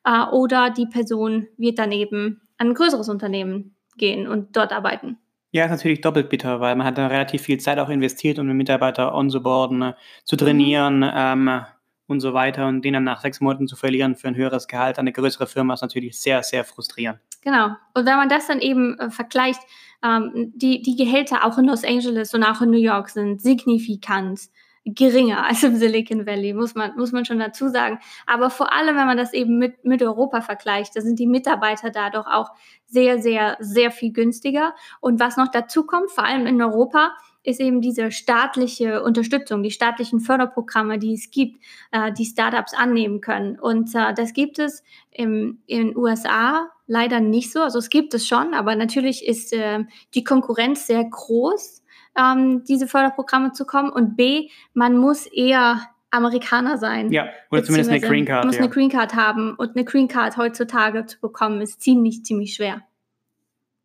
äh, 0.05 0.25
oder 0.31 0.69
die 0.69 0.85
Person 0.85 1.47
wird 1.57 1.79
dann 1.79 1.91
eben 1.91 2.41
an 2.59 2.67
ein 2.67 2.73
größeres 2.75 3.09
Unternehmen 3.09 3.75
gehen 3.97 4.27
und 4.27 4.55
dort 4.55 4.71
arbeiten. 4.71 5.17
Ja, 5.51 5.65
ist 5.65 5.71
natürlich 5.71 6.01
doppelt 6.01 6.29
bitter, 6.29 6.59
weil 6.59 6.75
man 6.75 6.85
hat 6.85 6.97
da 6.97 7.07
relativ 7.07 7.41
viel 7.41 7.59
Zeit 7.59 7.79
auch 7.79 7.89
investiert, 7.89 8.37
um 8.37 8.47
den 8.47 8.57
Mitarbeiter 8.57 9.15
onzuboarden, 9.15 9.81
äh, 9.81 9.93
zu 10.23 10.35
trainieren 10.35 10.99
mhm. 10.99 11.11
ähm, 11.13 11.61
und 12.07 12.19
so 12.19 12.33
weiter 12.33 12.67
und 12.67 12.83
den 12.83 12.93
dann 12.93 13.03
nach 13.03 13.21
sechs 13.21 13.41
Monaten 13.41 13.67
zu 13.67 13.75
verlieren 13.75 14.15
für 14.15 14.27
ein 14.27 14.35
höheres 14.35 14.67
Gehalt 14.67 14.99
eine 14.99 15.11
größere 15.11 15.47
Firma 15.47 15.73
ist 15.73 15.81
natürlich 15.81 16.19
sehr, 16.19 16.43
sehr 16.43 16.63
frustrierend. 16.63 17.19
Genau. 17.41 17.69
Und 17.93 18.05
wenn 18.05 18.17
man 18.17 18.29
das 18.29 18.47
dann 18.47 18.59
eben 18.59 18.97
äh, 18.99 19.09
vergleicht, 19.09 19.61
ähm, 20.03 20.51
die, 20.55 20.81
die 20.81 20.95
Gehälter 20.95 21.45
auch 21.45 21.57
in 21.57 21.65
Los 21.65 21.83
Angeles 21.83 22.33
und 22.33 22.43
auch 22.43 22.61
in 22.61 22.69
New 22.69 22.77
York 22.77 23.09
sind 23.09 23.41
signifikant 23.41 24.41
geringer 24.93 25.45
als 25.47 25.63
im 25.63 25.75
Silicon 25.75 26.25
Valley, 26.25 26.53
muss 26.53 26.75
man, 26.75 26.95
muss 26.95 27.11
man 27.11 27.25
schon 27.25 27.39
dazu 27.39 27.69
sagen. 27.69 27.99
Aber 28.25 28.49
vor 28.49 28.71
allem, 28.71 28.95
wenn 28.95 29.05
man 29.05 29.17
das 29.17 29.33
eben 29.33 29.57
mit, 29.57 29.83
mit 29.85 30.01
Europa 30.01 30.41
vergleicht, 30.41 30.95
da 30.95 31.01
sind 31.01 31.19
die 31.19 31.27
Mitarbeiter 31.27 31.89
da 31.89 32.09
doch 32.09 32.27
auch 32.27 32.51
sehr, 32.85 33.19
sehr, 33.19 33.57
sehr 33.59 33.91
viel 33.91 34.11
günstiger. 34.11 34.73
Und 34.99 35.19
was 35.19 35.37
noch 35.37 35.49
dazu 35.49 35.85
kommt, 35.85 36.11
vor 36.11 36.25
allem 36.25 36.45
in 36.45 36.61
Europa, 36.61 37.11
ist 37.43 37.59
eben 37.59 37.81
diese 37.81 38.11
staatliche 38.11 39.01
Unterstützung, 39.01 39.63
die 39.63 39.71
staatlichen 39.71 40.19
Förderprogramme, 40.19 40.99
die 40.99 41.13
es 41.13 41.31
gibt, 41.31 41.63
äh, 41.91 42.11
die 42.11 42.25
Startups 42.25 42.73
annehmen 42.73 43.21
können. 43.21 43.57
Und 43.57 43.95
äh, 43.95 44.13
das 44.13 44.33
gibt 44.33 44.59
es 44.59 44.83
im, 45.11 45.59
in 45.65 45.87
den 45.87 45.97
USA 45.97 46.69
leider 46.85 47.19
nicht 47.21 47.51
so. 47.51 47.61
Also 47.61 47.79
es 47.79 47.89
gibt 47.89 48.13
es 48.13 48.27
schon, 48.27 48.53
aber 48.53 48.75
natürlich 48.75 49.25
ist 49.25 49.53
äh, 49.53 49.85
die 50.13 50.23
Konkurrenz 50.23 50.87
sehr 50.87 51.03
groß 51.03 51.81
ähm, 52.19 52.63
diese 52.65 52.87
Förderprogramme 52.87 53.53
zu 53.53 53.65
kommen. 53.65 53.89
Und 53.89 54.15
B, 54.15 54.49
man 54.73 54.97
muss 54.97 55.25
eher 55.25 55.81
Amerikaner 56.11 56.77
sein. 56.77 57.11
Ja, 57.11 57.29
oder 57.51 57.63
zumindest 57.63 57.91
eine 57.91 58.01
Green 58.01 58.25
Card. 58.25 58.45
Muss 58.45 58.55
ja. 58.55 58.61
eine 58.61 58.69
Green 58.69 58.89
Card 58.89 59.15
haben. 59.15 59.55
Und 59.55 59.75
eine 59.75 59.85
Green 59.85 60.07
Card 60.07 60.37
heutzutage 60.37 61.05
zu 61.05 61.19
bekommen, 61.19 61.61
ist 61.61 61.81
ziemlich, 61.81 62.25
ziemlich 62.25 62.55
schwer. 62.55 62.81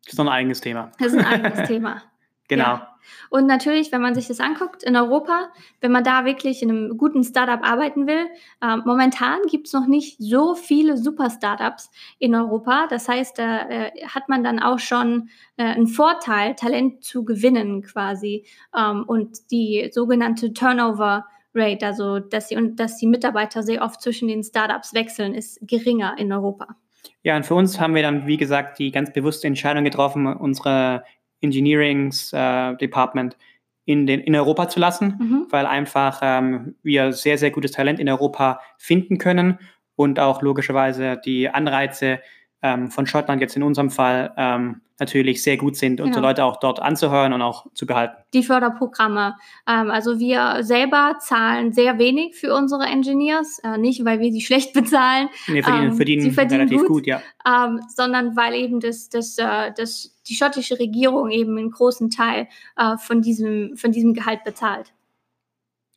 Das 0.03 0.13
ist 0.13 0.17
noch 0.17 0.25
ein 0.25 0.31
eigenes 0.31 0.61
Thema. 0.61 0.91
Das 0.99 1.13
ist 1.13 1.17
ein 1.17 1.25
eigenes 1.25 1.63
Thema. 1.67 2.01
Genau. 2.47 2.63
Ja. 2.63 2.94
Und 3.29 3.47
natürlich, 3.47 3.91
wenn 3.91 4.01
man 4.01 4.15
sich 4.15 4.27
das 4.27 4.39
anguckt 4.39 4.83
in 4.83 4.95
Europa, 4.95 5.49
wenn 5.81 5.91
man 5.91 6.03
da 6.03 6.25
wirklich 6.25 6.61
in 6.61 6.69
einem 6.69 6.97
guten 6.97 7.23
Startup 7.23 7.59
arbeiten 7.63 8.07
will, 8.07 8.27
äh, 8.61 8.77
momentan 8.77 9.39
gibt 9.49 9.67
es 9.67 9.73
noch 9.73 9.87
nicht 9.87 10.17
so 10.19 10.55
viele 10.55 10.97
super 10.97 11.29
Startups 11.29 11.91
in 12.19 12.35
Europa. 12.35 12.87
Das 12.89 13.07
heißt, 13.07 13.39
da 13.39 13.69
äh, 13.69 13.91
hat 14.07 14.29
man 14.29 14.43
dann 14.43 14.59
auch 14.59 14.79
schon 14.79 15.29
äh, 15.57 15.63
einen 15.63 15.87
Vorteil, 15.87 16.55
Talent 16.55 17.03
zu 17.03 17.25
gewinnen 17.25 17.81
quasi 17.81 18.45
ähm, 18.77 19.03
und 19.07 19.51
die 19.51 19.89
sogenannte 19.91 20.53
Turnover 20.53 21.25
Rate, 21.55 21.85
also 21.85 22.19
dass 22.19 22.49
die, 22.49 22.75
dass 22.75 22.97
die 22.97 23.07
Mitarbeiter 23.07 23.63
sehr 23.63 23.81
oft 23.81 24.01
zwischen 24.01 24.27
den 24.27 24.43
Startups 24.43 24.93
wechseln, 24.93 25.33
ist 25.33 25.59
geringer 25.61 26.15
in 26.17 26.31
Europa. 26.31 26.75
Ja, 27.23 27.35
und 27.35 27.45
für 27.45 27.55
uns 27.55 27.79
haben 27.79 27.95
wir 27.95 28.03
dann, 28.03 28.27
wie 28.27 28.37
gesagt, 28.37 28.77
die 28.77 28.91
ganz 28.91 29.11
bewusste 29.11 29.47
Entscheidung 29.47 29.83
getroffen, 29.83 30.27
unsere 30.27 31.03
Engineerings 31.45 32.33
äh, 32.33 32.75
Department 32.75 33.37
in, 33.85 34.07
den, 34.07 34.19
in 34.19 34.35
Europa 34.35 34.67
zu 34.67 34.79
lassen, 34.79 35.15
mhm. 35.19 35.47
weil 35.49 35.65
einfach 35.65 36.19
ähm, 36.21 36.75
wir 36.83 37.13
sehr, 37.13 37.37
sehr 37.37 37.51
gutes 37.51 37.71
Talent 37.71 37.99
in 37.99 38.09
Europa 38.09 38.59
finden 38.77 39.17
können 39.17 39.59
und 39.95 40.19
auch 40.19 40.41
logischerweise 40.41 41.21
die 41.23 41.49
Anreize 41.49 42.19
ähm, 42.61 42.89
von 42.89 43.05
Schottland 43.05 43.41
jetzt 43.41 43.55
in 43.55 43.63
unserem 43.63 43.91
Fall 43.91 44.33
ähm, 44.37 44.81
natürlich 44.99 45.43
sehr 45.43 45.57
gut 45.57 45.75
sind, 45.75 45.99
unsere 45.99 46.21
genau. 46.21 46.27
Leute 46.29 46.43
auch 46.45 46.57
dort 46.57 46.81
anzuhören 46.81 47.33
und 47.33 47.41
auch 47.41 47.65
zu 47.73 47.85
behalten. 47.85 48.15
Die 48.33 48.43
Förderprogramme. 48.43 49.35
Ähm, 49.67 49.91
also 49.91 50.19
wir 50.19 50.63
selber 50.63 51.17
zahlen 51.19 51.73
sehr 51.73 51.97
wenig 51.97 52.35
für 52.35 52.53
unsere 52.53 52.85
Engineers, 52.85 53.59
äh, 53.63 53.77
nicht 53.77 54.05
weil 54.05 54.19
wir 54.19 54.31
sie 54.31 54.41
schlecht 54.45 54.73
bezahlen. 54.73 55.29
Wir 55.47 55.63
verdienen, 55.63 55.91
ähm, 55.91 55.95
verdienen, 55.95 56.21
sie 56.21 56.31
verdienen 56.31 56.61
relativ 56.61 56.81
gut, 56.81 56.89
gut 56.89 57.07
ja. 57.07 57.21
Ähm, 57.45 57.81
sondern 57.93 58.35
weil 58.35 58.53
eben 58.55 58.79
das, 58.79 59.09
das, 59.09 59.37
äh, 59.37 59.71
das, 59.75 60.15
die 60.27 60.35
schottische 60.35 60.79
Regierung 60.79 61.29
eben 61.29 61.57
einen 61.57 61.71
großen 61.71 62.09
Teil 62.09 62.47
äh, 62.77 62.97
von, 62.97 63.21
diesem, 63.21 63.75
von 63.75 63.91
diesem 63.91 64.13
Gehalt 64.13 64.43
bezahlt. 64.43 64.93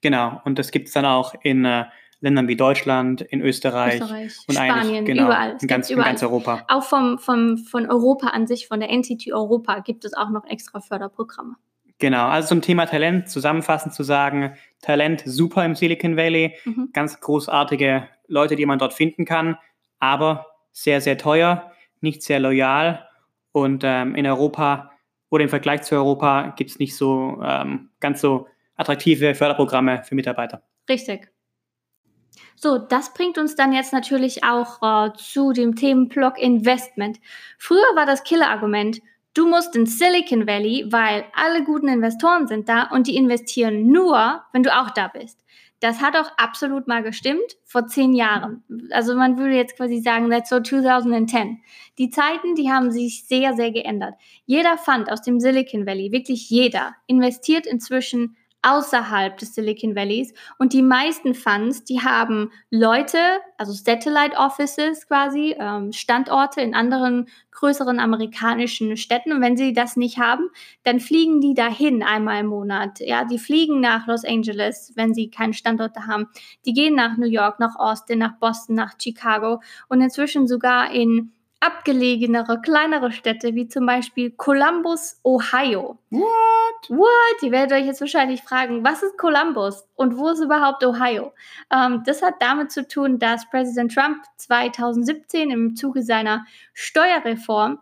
Genau, 0.01 0.41
und 0.45 0.59
das 0.59 0.71
gibt 0.71 0.89
es 0.89 0.95
dann 0.95 1.05
auch 1.05 1.35
in 1.43 1.65
äh, 1.65 1.85
Ländern 2.21 2.49
wie 2.49 2.57
Deutschland, 2.57 3.21
in 3.21 3.41
Österreich, 3.41 4.01
Österreich 4.01 4.37
und 4.49 4.55
Spanien, 4.55 5.05
genau, 5.05 5.27
überall. 5.27 5.57
In 5.61 5.69
ganz, 5.69 5.89
überall. 5.89 6.09
in 6.09 6.13
ganz 6.13 6.23
Europa. 6.23 6.65
Auch 6.69 6.83
vom, 6.83 7.19
vom, 7.19 7.59
von 7.59 7.89
Europa 7.89 8.29
an 8.29 8.47
sich, 8.47 8.67
von 8.67 8.81
der 8.81 8.91
Entity 8.91 9.33
Europa, 9.33 9.81
gibt 9.81 10.05
es 10.05 10.15
auch 10.15 10.31
noch 10.31 10.45
extra 10.47 10.81
Förderprogramme. 10.81 11.55
Genau, 11.99 12.27
also 12.27 12.49
zum 12.49 12.63
Thema 12.63 12.87
Talent 12.87 13.29
zusammenfassend 13.29 13.95
zu 13.95 14.03
sagen, 14.03 14.55
Talent 14.81 15.23
super 15.27 15.65
im 15.65 15.75
Silicon 15.75 16.17
Valley, 16.17 16.55
mhm. 16.65 16.91
ganz 16.93 17.21
großartige 17.21 18.09
Leute, 18.29 18.57
die 18.57 18.67
man 18.67 18.79
dort 18.79 18.95
finden 18.95 19.25
kann, 19.25 19.57
aber 19.99 20.47
sehr, 20.73 21.01
sehr 21.01 21.19
teuer, 21.19 21.73
nicht 22.01 22.23
sehr 22.23 22.39
loyal 22.39 23.09
und 23.53 23.83
ähm, 23.85 24.15
in 24.15 24.27
Europa 24.27 24.93
oder 25.31 25.43
im 25.43 25.51
Vergleich 25.51 25.83
zu 25.83 25.97
Europa 25.97 26.55
gibt 26.57 26.71
es 26.71 26.79
nicht 26.79 26.97
so 26.97 27.41
ähm, 27.45 27.91
ganz 28.01 28.21
so 28.21 28.47
attraktive 28.77 29.35
Förderprogramme 29.35 30.03
für 30.05 30.15
Mitarbeiter. 30.15 30.63
Richtig. 30.89 31.29
So, 32.57 32.79
das 32.79 33.15
bringt 33.15 33.39
uns 33.39 33.55
dann 33.55 33.73
jetzt 33.73 33.93
natürlich 33.93 34.45
auch 34.45 34.83
äh, 34.83 35.13
zu 35.17 35.53
dem 35.53 35.77
Themenblock 35.77 36.39
Investment. 36.39 37.21
Früher 37.59 37.95
war 37.95 38.07
das 38.07 38.25
Killer-Argument, 38.25 39.01
du 39.35 39.49
musst 39.49 39.77
in 39.77 39.87
Silicon 39.87 40.47
Valley, 40.47 40.87
weil 40.91 41.25
alle 41.35 41.63
guten 41.65 41.89
Investoren 41.89 42.49
sind 42.49 42.69
da 42.69 42.85
und 42.85 43.07
die 43.07 43.17
investieren 43.17 43.87
nur, 43.87 44.43
wenn 44.53 44.63
du 44.63 44.77
auch 44.77 44.91
da 44.91 45.09
bist. 45.09 45.45
Das 45.81 46.01
hat 46.01 46.17
auch 46.17 46.33
absolut 46.37 46.89
mal 46.89 47.05
gestimmt 47.05 47.57
vor 47.65 47.87
zehn 47.87 48.13
Jahren. 48.13 48.65
Also 48.91 49.15
man 49.15 49.39
würde 49.39 49.55
jetzt 49.55 49.77
quasi 49.77 50.01
sagen, 50.01 50.29
that's 50.29 50.51
so 50.51 50.61
2010. 50.61 51.61
Die 51.99 52.11
Zeiten, 52.11 52.57
die 52.57 52.69
haben 52.71 52.91
sich 52.91 53.25
sehr, 53.29 53.55
sehr 53.55 53.71
geändert. 53.71 54.15
Jeder 54.45 54.77
Fund 54.77 55.11
aus 55.11 55.23
dem 55.23 55.39
Silicon 55.39 55.87
Valley, 55.87 56.11
wirklich 56.11 56.51
jeder, 56.51 56.97
investiert 57.07 57.65
inzwischen 57.65 58.37
außerhalb 58.63 59.37
des 59.39 59.55
Silicon 59.55 59.95
Valleys. 59.95 60.33
Und 60.59 60.73
die 60.73 60.83
meisten 60.83 61.35
Funds, 61.35 61.85
die 61.85 62.01
haben 62.01 62.51
Leute, 62.71 63.19
also 63.57 63.73
Satellite 63.73 64.37
Offices 64.37 65.07
quasi, 65.07 65.55
ähm, 65.59 65.93
Standorte 65.93 66.61
in 66.61 66.75
anderen 66.75 67.27
größeren 67.53 68.01
amerikanischen 68.01 68.97
Städten. 68.97 69.33
Und 69.33 69.41
wenn 69.41 69.57
sie 69.57 69.73
das 69.73 69.97
nicht 69.97 70.19
haben, 70.19 70.49
dann 70.85 71.01
fliegen 71.01 71.41
die 71.41 71.55
dahin 71.55 72.03
einmal 72.03 72.41
im 72.41 72.47
Monat. 72.47 73.01
Ja, 73.01 73.25
die 73.25 73.39
fliegen 73.39 73.81
nach 73.81 74.07
Los 74.07 74.25
Angeles, 74.25 74.93
wenn 74.97 75.15
sie 75.15 75.31
keinen 75.31 75.55
Standort 75.55 75.97
da 75.97 76.07
haben. 76.07 76.27
Die 76.65 76.73
gehen 76.73 76.95
nach 76.95 77.17
New 77.17 77.27
York, 77.27 77.61
nach 77.61 77.77
Austin, 77.77 78.19
nach 78.19 78.39
Boston, 78.39 78.75
nach 78.75 78.95
Chicago 79.01 79.61
und 79.89 80.01
inzwischen 80.01 80.47
sogar 80.47 80.93
in 80.93 81.33
abgelegenere, 81.61 82.61
kleinere 82.61 83.11
Städte, 83.11 83.55
wie 83.55 83.69
zum 83.69 83.87
Beispiel 83.87 84.31
Columbus, 84.31 85.21
Ohio. 85.25 85.99
What? 86.11 86.89
What? 86.89 87.43
Ihr 87.43 87.51
werdet 87.51 87.79
euch 87.79 87.87
jetzt 87.87 88.01
wahrscheinlich 88.01 88.43
fragen, 88.43 88.85
was 88.85 89.03
ist 89.03 89.19
Columbus 89.19 89.87
und 89.97 90.17
wo 90.17 90.29
ist 90.29 90.41
überhaupt 90.41 90.85
Ohio? 90.85 91.33
Ähm, 91.73 92.03
das 92.07 92.23
hat 92.23 92.35
damit 92.41 92.71
zu 92.71 92.87
tun, 92.87 93.19
dass 93.19 93.49
Präsident 93.51 93.93
Trump 93.93 94.23
2017 94.37 95.51
im 95.51 95.77
Zuge 95.77 96.03
seiner 96.03 96.47
Steuerreform 96.75 97.81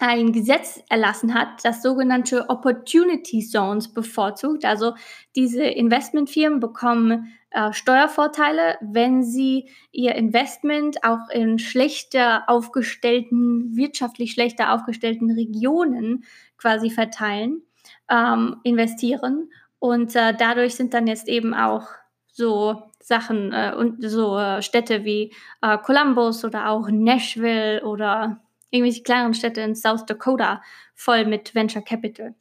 ein 0.00 0.32
Gesetz 0.32 0.82
erlassen 0.88 1.34
hat, 1.34 1.62
das 1.62 1.82
sogenannte 1.82 2.48
Opportunity 2.48 3.40
Zones 3.40 3.92
bevorzugt. 3.92 4.64
Also 4.64 4.94
diese 5.36 5.62
Investmentfirmen 5.62 6.58
bekommen 6.58 7.32
äh, 7.50 7.72
Steuervorteile, 7.72 8.78
wenn 8.80 9.22
sie 9.22 9.68
ihr 9.92 10.14
Investment 10.14 11.04
auch 11.04 11.28
in 11.32 11.58
schlechter 11.58 12.44
aufgestellten, 12.48 13.76
wirtschaftlich 13.76 14.32
schlechter 14.32 14.72
aufgestellten 14.72 15.30
Regionen 15.30 16.24
quasi 16.56 16.90
verteilen, 16.90 17.62
ähm, 18.08 18.56
investieren. 18.64 19.50
Und 19.78 20.16
äh, 20.16 20.34
dadurch 20.36 20.76
sind 20.76 20.94
dann 20.94 21.06
jetzt 21.06 21.28
eben 21.28 21.52
auch 21.52 21.88
so 22.32 22.82
Sachen 23.00 23.52
äh, 23.52 23.74
und 23.76 23.96
so 24.00 24.38
äh, 24.38 24.62
Städte 24.62 25.04
wie 25.04 25.34
äh, 25.60 25.76
Columbus 25.78 26.44
oder 26.44 26.70
auch 26.70 26.88
Nashville 26.90 27.82
oder 27.84 28.40
irgendwelche 28.70 29.02
kleineren 29.02 29.34
Städte 29.34 29.60
in 29.60 29.74
South 29.74 30.06
Dakota 30.06 30.62
voll 30.94 31.26
mit 31.26 31.54
Venture 31.54 31.82
Capital. 31.82 32.34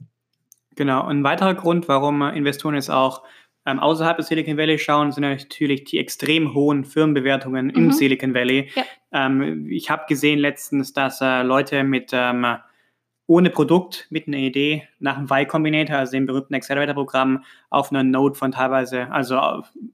Genau, 0.75 1.05
ein 1.05 1.23
weiterer 1.23 1.55
Grund, 1.55 1.87
warum 1.87 2.21
Investoren 2.21 2.75
jetzt 2.75 2.89
auch 2.89 3.23
ähm, 3.65 3.79
außerhalb 3.79 4.17
des 4.17 4.27
Silicon 4.27 4.57
Valley 4.57 4.79
schauen, 4.79 5.11
sind 5.11 5.23
natürlich 5.23 5.83
die 5.83 5.99
extrem 5.99 6.53
hohen 6.53 6.85
Firmenbewertungen 6.85 7.67
mhm. 7.67 7.75
im 7.75 7.91
Silicon 7.91 8.33
Valley. 8.33 8.69
Ja. 8.73 8.83
Ähm, 9.11 9.67
ich 9.69 9.89
habe 9.89 10.05
gesehen 10.07 10.39
letztens, 10.39 10.93
dass 10.93 11.21
äh, 11.21 11.43
Leute 11.43 11.83
mit 11.83 12.11
ähm, 12.13 12.45
ohne 13.27 13.51
Produkt 13.51 14.07
mit 14.09 14.27
einer 14.27 14.37
Idee 14.37 14.87
nach 14.97 15.17
dem 15.17 15.25
Y 15.25 15.47
Combinator, 15.47 15.97
also 15.97 16.13
dem 16.13 16.25
berühmten 16.25 16.55
Accelerator-Programm, 16.55 17.43
auf 17.69 17.91
einer 17.91 18.03
Note 18.03 18.39
von 18.39 18.51
teilweise, 18.51 19.11
also 19.11 19.35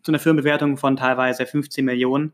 zu 0.03 0.11
einer 0.11 0.19
Firmenbewertung 0.19 0.77
von 0.77 0.95
teilweise 0.95 1.45
15 1.45 1.83
Millionen. 1.83 2.33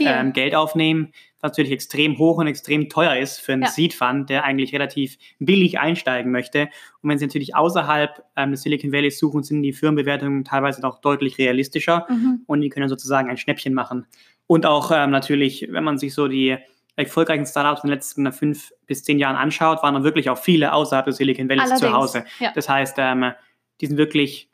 Ähm, 0.00 0.32
Geld 0.32 0.56
aufnehmen, 0.56 1.12
was 1.42 1.50
natürlich 1.50 1.72
extrem 1.72 2.16
hoch 2.18 2.38
und 2.38 2.46
extrem 2.46 2.88
teuer 2.88 3.16
ist 3.16 3.40
für 3.40 3.52
einen 3.52 3.62
ja. 3.62 3.68
Seed-Fund, 3.68 4.30
der 4.30 4.44
eigentlich 4.44 4.72
relativ 4.72 5.18
billig 5.40 5.78
einsteigen 5.78 6.30
möchte. 6.30 6.68
Und 7.02 7.10
wenn 7.10 7.18
Sie 7.18 7.26
natürlich 7.26 7.54
außerhalb 7.54 8.24
ähm, 8.36 8.52
des 8.52 8.62
Silicon 8.62 8.92
Valley 8.92 9.10
suchen, 9.10 9.42
sind 9.42 9.62
die 9.62 9.72
Firmenbewertungen 9.72 10.44
teilweise 10.44 10.80
noch 10.80 11.00
deutlich 11.00 11.36
realistischer 11.38 12.06
mhm. 12.08 12.42
und 12.46 12.60
die 12.60 12.68
können 12.68 12.88
sozusagen 12.88 13.28
ein 13.28 13.36
Schnäppchen 13.36 13.74
machen. 13.74 14.06
Und 14.46 14.66
auch 14.66 14.92
ähm, 14.94 15.10
natürlich, 15.10 15.68
wenn 15.70 15.84
man 15.84 15.98
sich 15.98 16.14
so 16.14 16.28
die 16.28 16.56
erfolgreichen 16.94 17.46
Startups 17.46 17.82
in 17.82 17.88
den 17.88 17.94
letzten 17.94 18.32
fünf 18.32 18.72
bis 18.86 19.02
zehn 19.02 19.18
Jahren 19.18 19.36
anschaut, 19.36 19.82
waren 19.82 19.94
dann 19.94 20.04
wirklich 20.04 20.30
auch 20.30 20.38
viele 20.38 20.72
außerhalb 20.72 21.06
des 21.06 21.16
Silicon 21.16 21.48
Valley 21.48 21.74
zu 21.74 21.92
Hause. 21.92 22.24
Ja. 22.38 22.52
Das 22.54 22.68
heißt, 22.68 22.96
ähm, 22.98 23.32
die 23.80 23.86
sind 23.86 23.98
wirklich, 23.98 24.48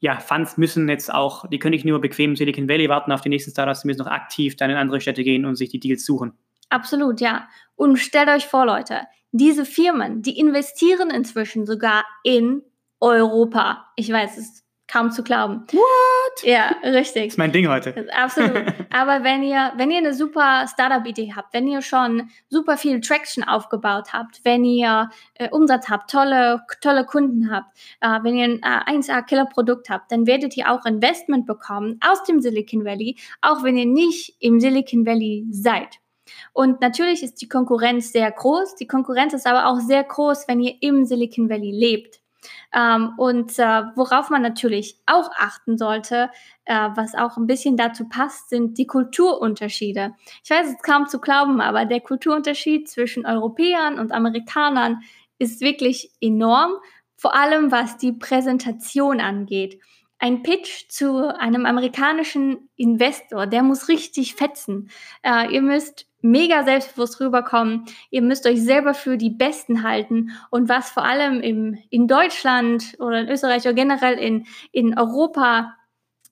ja, 0.00 0.18
Funds 0.18 0.56
müssen 0.56 0.88
jetzt 0.88 1.12
auch, 1.12 1.46
die 1.48 1.58
können 1.58 1.72
nicht 1.74 1.84
nur 1.84 2.00
bequem 2.00 2.34
Silicon 2.34 2.68
Valley 2.68 2.88
warten 2.88 3.12
auf 3.12 3.20
die 3.20 3.28
nächsten 3.28 3.50
Startups, 3.50 3.82
die 3.82 3.88
müssen 3.88 4.00
noch 4.00 4.06
aktiv 4.06 4.56
dann 4.56 4.70
in 4.70 4.76
andere 4.76 5.00
Städte 5.00 5.22
gehen 5.22 5.44
und 5.44 5.56
sich 5.56 5.68
die 5.68 5.78
Deals 5.78 6.04
suchen. 6.04 6.32
Absolut, 6.70 7.20
ja. 7.20 7.48
Und 7.76 7.98
stellt 7.98 8.28
euch 8.28 8.46
vor, 8.46 8.64
Leute, 8.64 9.02
diese 9.32 9.64
Firmen, 9.64 10.22
die 10.22 10.38
investieren 10.38 11.10
inzwischen 11.10 11.66
sogar 11.66 12.04
in 12.24 12.62
Europa. 12.98 13.86
Ich 13.96 14.10
weiß, 14.10 14.38
es 14.38 14.64
kaum 14.90 15.10
zu 15.10 15.22
glauben. 15.22 15.64
What? 15.72 16.42
Ja, 16.42 16.74
richtig. 16.82 17.24
Das 17.24 17.34
ist 17.34 17.38
mein 17.38 17.52
Ding 17.52 17.68
heute. 17.68 18.08
Absolut. 18.12 18.64
Aber 18.90 19.22
wenn 19.22 19.42
ihr, 19.42 19.72
wenn 19.76 19.90
ihr 19.90 19.98
eine 19.98 20.14
super 20.14 20.66
Startup-Idee 20.66 21.32
habt, 21.34 21.54
wenn 21.54 21.68
ihr 21.68 21.80
schon 21.82 22.30
super 22.48 22.76
viel 22.76 23.00
Traction 23.00 23.44
aufgebaut 23.44 24.12
habt, 24.12 24.40
wenn 24.44 24.64
ihr 24.64 25.10
äh, 25.34 25.48
Umsatz 25.50 25.88
habt, 25.88 26.10
tolle, 26.10 26.62
tolle 26.80 27.04
Kunden 27.06 27.50
habt, 27.50 27.76
äh, 28.00 28.18
wenn 28.22 28.36
ihr 28.36 28.44
ein 28.44 28.62
äh, 28.62 28.98
1A-Killer-Produkt 28.98 29.90
habt, 29.90 30.10
dann 30.10 30.26
werdet 30.26 30.56
ihr 30.56 30.70
auch 30.70 30.84
Investment 30.84 31.46
bekommen 31.46 32.00
aus 32.04 32.24
dem 32.24 32.40
Silicon 32.40 32.84
Valley, 32.84 33.16
auch 33.40 33.62
wenn 33.62 33.76
ihr 33.76 33.86
nicht 33.86 34.36
im 34.40 34.60
Silicon 34.60 35.06
Valley 35.06 35.46
seid. 35.50 35.98
Und 36.52 36.80
natürlich 36.80 37.22
ist 37.22 37.40
die 37.42 37.48
Konkurrenz 37.48 38.12
sehr 38.12 38.30
groß. 38.30 38.76
Die 38.76 38.86
Konkurrenz 38.86 39.32
ist 39.32 39.46
aber 39.46 39.66
auch 39.66 39.80
sehr 39.80 40.04
groß, 40.04 40.46
wenn 40.48 40.60
ihr 40.60 40.74
im 40.80 41.04
Silicon 41.04 41.48
Valley 41.48 41.72
lebt. 41.72 42.19
Ähm, 42.74 43.12
und 43.18 43.58
äh, 43.58 43.82
worauf 43.96 44.30
man 44.30 44.42
natürlich 44.42 44.96
auch 45.06 45.30
achten 45.38 45.76
sollte, 45.78 46.30
äh, 46.64 46.88
was 46.94 47.14
auch 47.14 47.36
ein 47.36 47.46
bisschen 47.46 47.76
dazu 47.76 48.08
passt, 48.08 48.48
sind 48.50 48.78
die 48.78 48.86
Kulturunterschiede. 48.86 50.14
Ich 50.44 50.50
weiß, 50.50 50.66
es 50.66 50.72
ist 50.74 50.82
kaum 50.82 51.06
zu 51.08 51.20
glauben, 51.20 51.60
aber 51.60 51.84
der 51.84 52.00
Kulturunterschied 52.00 52.88
zwischen 52.88 53.26
Europäern 53.26 53.98
und 53.98 54.12
Amerikanern 54.12 55.00
ist 55.38 55.60
wirklich 55.60 56.10
enorm. 56.20 56.72
vor 57.16 57.34
allem 57.34 57.70
was 57.70 57.98
die 57.98 58.12
Präsentation 58.12 59.20
angeht. 59.20 59.78
Ein 60.18 60.42
Pitch 60.42 60.88
zu 60.88 61.34
einem 61.38 61.66
amerikanischen 61.66 62.70
Investor, 62.76 63.46
der 63.46 63.62
muss 63.62 63.88
richtig 63.88 64.34
fetzen. 64.34 64.90
Äh, 65.22 65.52
ihr 65.52 65.60
müsst 65.62 66.06
mega 66.22 66.64
selbstbewusst 66.64 67.20
rüberkommen. 67.20 67.84
Ihr 68.10 68.22
müsst 68.22 68.46
euch 68.46 68.62
selber 68.62 68.94
für 68.94 69.16
die 69.16 69.30
Besten 69.30 69.82
halten. 69.82 70.30
Und 70.50 70.68
was 70.68 70.90
vor 70.90 71.04
allem 71.04 71.40
im, 71.40 71.78
in 71.90 72.08
Deutschland 72.08 72.96
oder 72.98 73.20
in 73.20 73.28
Österreich 73.28 73.62
oder 73.62 73.74
generell 73.74 74.18
in, 74.18 74.46
in 74.72 74.98
Europa 74.98 75.74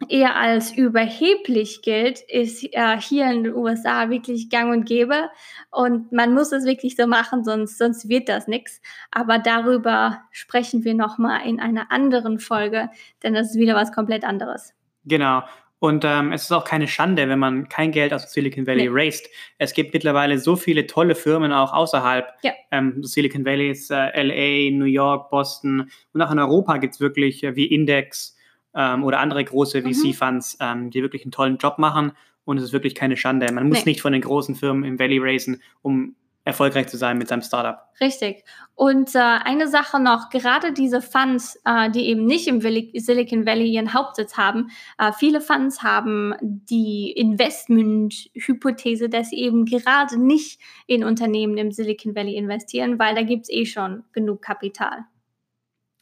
eher 0.08 0.36
als 0.36 0.76
überheblich 0.76 1.82
gilt, 1.82 2.20
ist 2.20 2.62
äh, 2.72 3.00
hier 3.00 3.30
in 3.30 3.44
den 3.44 3.54
USA 3.54 4.10
wirklich 4.10 4.48
gang 4.48 4.70
und 4.70 4.84
gäbe. 4.84 5.28
Und 5.70 6.12
man 6.12 6.34
muss 6.34 6.52
es 6.52 6.64
wirklich 6.64 6.94
so 6.94 7.06
machen, 7.06 7.42
sonst, 7.42 7.78
sonst 7.78 8.08
wird 8.08 8.28
das 8.28 8.46
nichts. 8.46 8.80
Aber 9.10 9.38
darüber 9.38 10.20
sprechen 10.30 10.84
wir 10.84 10.94
nochmal 10.94 11.46
in 11.46 11.58
einer 11.58 11.90
anderen 11.90 12.38
Folge, 12.38 12.90
denn 13.22 13.34
das 13.34 13.50
ist 13.50 13.58
wieder 13.58 13.74
was 13.74 13.92
komplett 13.92 14.24
anderes. 14.24 14.72
Genau. 15.04 15.42
Und 15.80 16.04
ähm, 16.04 16.32
es 16.32 16.42
ist 16.42 16.52
auch 16.52 16.64
keine 16.64 16.88
Schande, 16.88 17.28
wenn 17.28 17.38
man 17.38 17.68
kein 17.68 17.92
Geld 17.92 18.12
aus 18.12 18.32
Silicon 18.32 18.66
Valley 18.66 18.88
nee. 18.88 18.90
raised. 18.90 19.28
Es 19.58 19.72
gibt 19.72 19.94
mittlerweile 19.94 20.38
so 20.38 20.56
viele 20.56 20.86
tolle 20.86 21.14
Firmen 21.14 21.52
auch 21.52 21.72
außerhalb 21.72 22.26
ja. 22.42 22.52
ähm, 22.72 23.04
Silicon 23.04 23.44
Valleys, 23.44 23.88
äh, 23.90 24.10
LA, 24.20 24.76
New 24.76 24.86
York, 24.86 25.30
Boston 25.30 25.90
und 26.12 26.22
auch 26.22 26.32
in 26.32 26.38
Europa 26.38 26.78
gibt 26.78 26.94
es 26.94 27.00
wirklich 27.00 27.44
äh, 27.44 27.54
wie 27.54 27.66
Index 27.66 28.36
ähm, 28.74 29.04
oder 29.04 29.20
andere 29.20 29.44
große 29.44 29.82
mhm. 29.82 29.94
VC-Funds, 29.94 30.58
ähm, 30.60 30.90
die 30.90 31.02
wirklich 31.02 31.22
einen 31.22 31.32
tollen 31.32 31.58
Job 31.58 31.78
machen. 31.78 32.12
Und 32.44 32.56
es 32.56 32.64
ist 32.64 32.72
wirklich 32.72 32.94
keine 32.94 33.16
Schande. 33.16 33.52
Man 33.52 33.68
muss 33.68 33.84
nee. 33.84 33.90
nicht 33.90 34.00
von 34.00 34.12
den 34.12 34.22
großen 34.22 34.54
Firmen 34.54 34.84
im 34.84 34.98
Valley 34.98 35.18
raisen, 35.20 35.62
um 35.82 36.16
erfolgreich 36.48 36.88
zu 36.88 36.96
sein 36.96 37.18
mit 37.18 37.28
seinem 37.28 37.42
Startup. 37.42 37.78
Richtig. 38.00 38.42
Und 38.74 39.14
äh, 39.14 39.18
eine 39.18 39.68
Sache 39.68 40.00
noch, 40.00 40.30
gerade 40.30 40.72
diese 40.72 41.02
Funds, 41.02 41.60
äh, 41.66 41.90
die 41.90 42.06
eben 42.06 42.24
nicht 42.24 42.48
im 42.48 42.60
Silicon 42.60 43.44
Valley 43.44 43.70
ihren 43.70 43.92
Hauptsitz 43.92 44.38
haben, 44.38 44.70
äh, 44.98 45.12
viele 45.12 45.42
Funds 45.42 45.82
haben 45.82 46.34
die 46.40 47.12
Investment-Hypothese, 47.12 49.10
dass 49.10 49.28
sie 49.30 49.36
eben 49.36 49.66
gerade 49.66 50.18
nicht 50.18 50.58
in 50.86 51.04
Unternehmen 51.04 51.58
im 51.58 51.70
Silicon 51.70 52.16
Valley 52.16 52.36
investieren, 52.36 52.98
weil 52.98 53.14
da 53.14 53.22
gibt 53.22 53.42
es 53.42 53.50
eh 53.50 53.66
schon 53.66 54.04
genug 54.12 54.40
Kapital. 54.40 55.04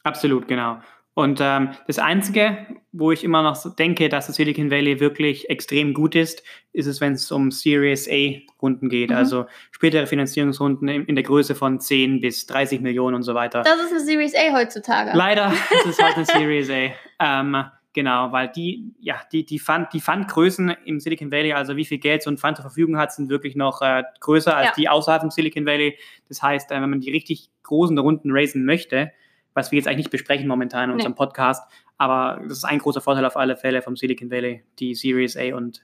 Absolut, 0.03 0.47
genau. 0.47 0.79
Und 1.17 1.39
ähm, 1.41 1.71
das 1.87 1.97
Einzige, 1.97 2.67
wo 2.91 3.11
ich 3.11 3.23
immer 3.23 3.41
noch 3.41 3.57
denke, 3.75 4.07
dass 4.07 4.27
das 4.27 4.35
Silicon 4.35 4.69
Valley 4.69 4.99
wirklich 4.99 5.49
extrem 5.49 5.95
gut 5.95 6.13
ist, 6.13 6.43
ist 6.73 6.85
es, 6.85 7.01
wenn 7.01 7.13
es 7.13 7.31
um 7.31 7.49
Series 7.49 8.07
A-Runden 8.07 8.87
geht, 8.87 9.09
mhm. 9.09 9.15
also 9.15 9.47
spätere 9.71 10.05
Finanzierungsrunden 10.05 10.87
in, 10.87 11.05
in, 11.05 11.15
der 11.15 11.23
Größe 11.23 11.55
von 11.55 11.79
10 11.79 12.21
bis 12.21 12.45
30 12.45 12.81
Millionen 12.81 13.15
und 13.15 13.23
so 13.23 13.33
weiter. 13.33 13.63
Das 13.63 13.79
ist 13.79 13.93
eine 13.93 14.01
Series 14.01 14.35
A 14.35 14.53
heutzutage. 14.53 15.17
Leider 15.17 15.51
ist 15.71 15.87
es 15.87 15.99
halt 15.99 16.17
eine 16.17 16.25
Series 16.25 16.69
A. 16.69 16.91
Ähm, 17.19 17.65
genau, 17.93 18.31
weil 18.31 18.49
die, 18.49 18.93
ja, 18.99 19.15
die, 19.31 19.43
die, 19.43 19.57
Fund, 19.57 19.87
die 19.93 20.01
Fundgrößen 20.01 20.69
im 20.85 20.99
Silicon 20.99 21.31
Valley, 21.31 21.53
also 21.53 21.75
wie 21.77 21.85
viel 21.85 21.97
Geld 21.97 22.21
so 22.21 22.29
ein 22.29 22.37
Fund 22.37 22.57
zur 22.57 22.63
Verfügung 22.63 22.99
hat, 22.99 23.11
sind 23.11 23.31
wirklich 23.31 23.55
noch 23.55 23.81
äh, 23.81 24.03
größer 24.19 24.55
als 24.55 24.67
ja. 24.67 24.73
die 24.77 24.87
außerhalb 24.87 25.23
im 25.23 25.31
Silicon 25.31 25.65
Valley. 25.65 25.97
Das 26.29 26.43
heißt, 26.43 26.69
äh, 26.69 26.75
wenn 26.75 26.91
man 26.91 26.99
die 26.99 27.09
richtig 27.09 27.49
großen 27.63 27.97
Runden 27.97 28.29
raisen 28.31 28.65
möchte, 28.65 29.11
was 29.57 29.71
wir 29.71 29.77
jetzt 29.77 29.87
eigentlich 29.87 30.05
nicht 30.05 30.11
besprechen 30.11 30.47
momentan 30.47 30.85
in 30.85 30.91
unserem 30.91 31.13
nee. 31.13 31.17
Podcast. 31.17 31.69
Aber 31.97 32.39
das 32.43 32.59
ist 32.59 32.63
ein 32.63 32.77
großer 32.77 33.01
Vorteil 33.01 33.25
auf 33.25 33.35
alle 33.35 33.57
Fälle 33.57 33.81
vom 33.81 33.95
Silicon 33.95 34.29
Valley, 34.29 34.63
die 34.77 34.93
Series 34.93 35.35
A 35.35 35.55
und 35.55 35.81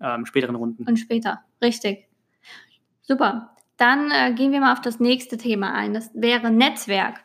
ähm, 0.00 0.24
späteren 0.24 0.56
Runden. 0.56 0.84
Und 0.84 0.96
später, 0.96 1.44
richtig. 1.62 2.08
Super. 3.02 3.54
Dann 3.76 4.10
äh, 4.10 4.32
gehen 4.32 4.52
wir 4.52 4.60
mal 4.60 4.72
auf 4.72 4.80
das 4.80 5.00
nächste 5.00 5.36
Thema 5.36 5.74
ein. 5.74 5.92
Das 5.92 6.10
wäre 6.14 6.50
Netzwerk. 6.50 7.20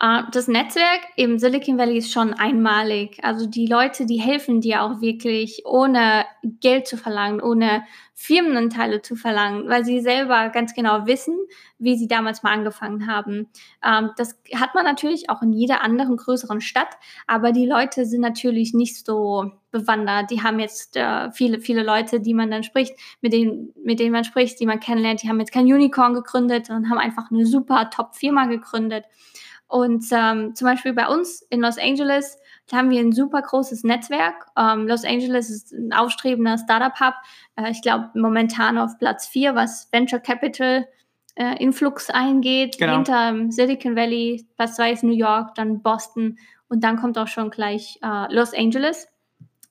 Äh, 0.00 0.22
das 0.32 0.48
Netzwerk 0.48 1.00
im 1.16 1.38
Silicon 1.38 1.78
Valley 1.78 1.98
ist 1.98 2.12
schon 2.12 2.32
einmalig. 2.34 3.18
Also 3.22 3.46
die 3.46 3.66
Leute, 3.66 4.06
die 4.06 4.20
helfen 4.20 4.60
dir 4.60 4.82
auch 4.82 5.00
wirklich, 5.00 5.62
ohne 5.64 6.24
Geld 6.60 6.86
zu 6.86 6.96
verlangen, 6.96 7.40
ohne 7.40 7.82
Firmenanteile 8.14 9.02
zu 9.02 9.14
verlangen, 9.14 9.68
weil 9.68 9.84
sie 9.84 10.00
selber 10.00 10.48
ganz 10.48 10.74
genau 10.74 11.06
wissen, 11.06 11.36
wie 11.78 11.96
sie 11.96 12.08
damals 12.08 12.42
mal 12.42 12.52
angefangen 12.52 13.06
haben. 13.06 13.48
Ähm, 13.84 14.10
das 14.16 14.40
hat 14.54 14.74
man 14.74 14.84
natürlich 14.84 15.30
auch 15.30 15.42
in 15.42 15.52
jeder 15.52 15.82
anderen 15.82 16.16
größeren 16.16 16.60
Stadt, 16.60 16.96
aber 17.26 17.52
die 17.52 17.66
Leute 17.66 18.06
sind 18.06 18.20
natürlich 18.20 18.74
nicht 18.74 19.04
so 19.04 19.52
bewandert. 19.70 20.30
Die 20.30 20.42
haben 20.42 20.58
jetzt 20.58 20.96
äh, 20.96 21.30
viele, 21.32 21.60
viele 21.60 21.82
Leute, 21.82 22.20
die 22.20 22.34
man 22.34 22.50
dann 22.50 22.62
spricht, 22.62 22.94
mit 23.20 23.32
denen, 23.32 23.72
mit 23.84 24.00
denen 24.00 24.12
man 24.12 24.24
spricht, 24.24 24.58
die 24.60 24.66
man 24.66 24.80
kennenlernt, 24.80 25.22
die 25.22 25.28
haben 25.28 25.40
jetzt 25.40 25.52
kein 25.52 25.66
Unicorn 25.66 26.14
gegründet, 26.14 26.66
sondern 26.66 26.90
haben 26.90 26.98
einfach 26.98 27.30
eine 27.30 27.46
super 27.46 27.90
Top-Firma 27.90 28.46
gegründet. 28.46 29.04
Und 29.68 30.06
ähm, 30.12 30.54
zum 30.54 30.66
Beispiel 30.66 30.94
bei 30.94 31.06
uns 31.08 31.42
in 31.42 31.60
Los 31.60 31.78
Angeles 31.78 32.38
haben 32.72 32.90
wir 32.90 33.00
ein 33.00 33.12
super 33.12 33.42
großes 33.42 33.84
Netzwerk. 33.84 34.46
Ähm, 34.56 34.88
Los 34.88 35.04
Angeles 35.04 35.50
ist 35.50 35.72
ein 35.72 35.92
aufstrebender 35.92 36.58
Startup-Hub. 36.58 37.14
Äh, 37.56 37.70
ich 37.70 37.82
glaube, 37.82 38.10
momentan 38.14 38.78
auf 38.78 38.98
Platz 38.98 39.26
4, 39.26 39.54
was 39.54 39.88
Venture 39.92 40.20
Capital 40.20 40.88
äh, 41.34 41.62
Influx 41.62 42.10
eingeht. 42.10 42.78
Genau. 42.78 42.96
Hinter 42.96 43.50
Silicon 43.50 43.94
Valley, 43.94 44.46
Platz 44.56 44.76
2 44.76 44.92
ist 44.92 45.04
New 45.04 45.12
York, 45.12 45.54
dann 45.54 45.82
Boston 45.82 46.38
und 46.68 46.82
dann 46.82 46.96
kommt 46.96 47.18
auch 47.18 47.28
schon 47.28 47.50
gleich 47.50 47.98
äh, 48.02 48.34
Los 48.34 48.54
Angeles. 48.54 49.06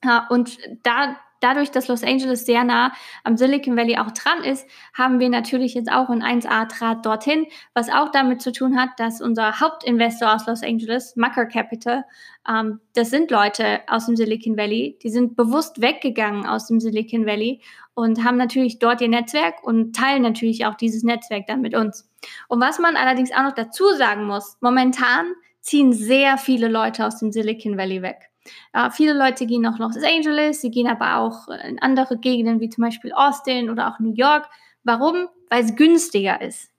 Äh, 0.02 0.20
und 0.30 0.58
da 0.82 1.16
dadurch, 1.40 1.70
dass 1.70 1.88
Los 1.88 2.02
Angeles 2.02 2.46
sehr 2.46 2.64
nah 2.64 2.92
am 3.24 3.36
Silicon 3.36 3.76
Valley 3.76 3.98
auch 3.98 4.10
dran 4.10 4.44
ist, 4.44 4.68
haben 4.94 5.20
wir 5.20 5.28
natürlich 5.28 5.74
jetzt 5.74 5.90
auch 5.90 6.08
ein 6.08 6.22
1A-Draht 6.22 7.04
dorthin, 7.04 7.46
was 7.74 7.88
auch 7.90 8.10
damit 8.10 8.42
zu 8.42 8.52
tun 8.52 8.78
hat, 8.78 8.90
dass 8.98 9.20
unser 9.20 9.60
Hauptinvestor 9.60 10.34
aus 10.34 10.46
Los 10.46 10.62
Angeles, 10.62 11.16
Mucker 11.16 11.46
Capital, 11.46 12.04
ähm, 12.48 12.80
das 12.94 13.10
sind 13.10 13.30
Leute 13.30 13.80
aus 13.86 14.06
dem 14.06 14.16
Silicon 14.16 14.56
Valley, 14.56 14.98
die 15.02 15.10
sind 15.10 15.36
bewusst 15.36 15.80
weggegangen 15.80 16.46
aus 16.46 16.66
dem 16.66 16.80
Silicon 16.80 17.26
Valley 17.26 17.60
und 17.94 18.24
haben 18.24 18.36
natürlich 18.36 18.78
dort 18.78 19.00
ihr 19.00 19.08
Netzwerk 19.08 19.62
und 19.62 19.94
teilen 19.94 20.22
natürlich 20.22 20.66
auch 20.66 20.74
dieses 20.74 21.02
Netzwerk 21.02 21.46
dann 21.46 21.60
mit 21.60 21.74
uns. 21.74 22.08
Und 22.48 22.60
was 22.60 22.78
man 22.78 22.96
allerdings 22.96 23.32
auch 23.32 23.42
noch 23.42 23.54
dazu 23.54 23.84
sagen 23.96 24.24
muss, 24.24 24.56
momentan 24.60 25.32
ziehen 25.60 25.92
sehr 25.92 26.38
viele 26.38 26.68
Leute 26.68 27.04
aus 27.06 27.18
dem 27.18 27.32
Silicon 27.32 27.76
Valley 27.76 28.02
weg. 28.02 28.27
Äh, 28.72 28.90
viele 28.90 29.12
Leute 29.12 29.46
gehen 29.46 29.66
auch 29.66 29.78
nach 29.78 29.94
Los 29.94 30.04
Angeles, 30.04 30.60
sie 30.60 30.70
gehen 30.70 30.86
aber 30.86 31.18
auch 31.18 31.48
in 31.66 31.78
andere 31.80 32.18
Gegenden 32.18 32.60
wie 32.60 32.68
zum 32.68 32.84
Beispiel 32.84 33.12
Austin 33.12 33.70
oder 33.70 33.88
auch 33.88 33.98
New 34.00 34.14
York. 34.14 34.48
Warum? 34.84 35.28
Weil 35.50 35.64
es 35.64 35.76
günstiger 35.76 36.40
ist. 36.40 36.70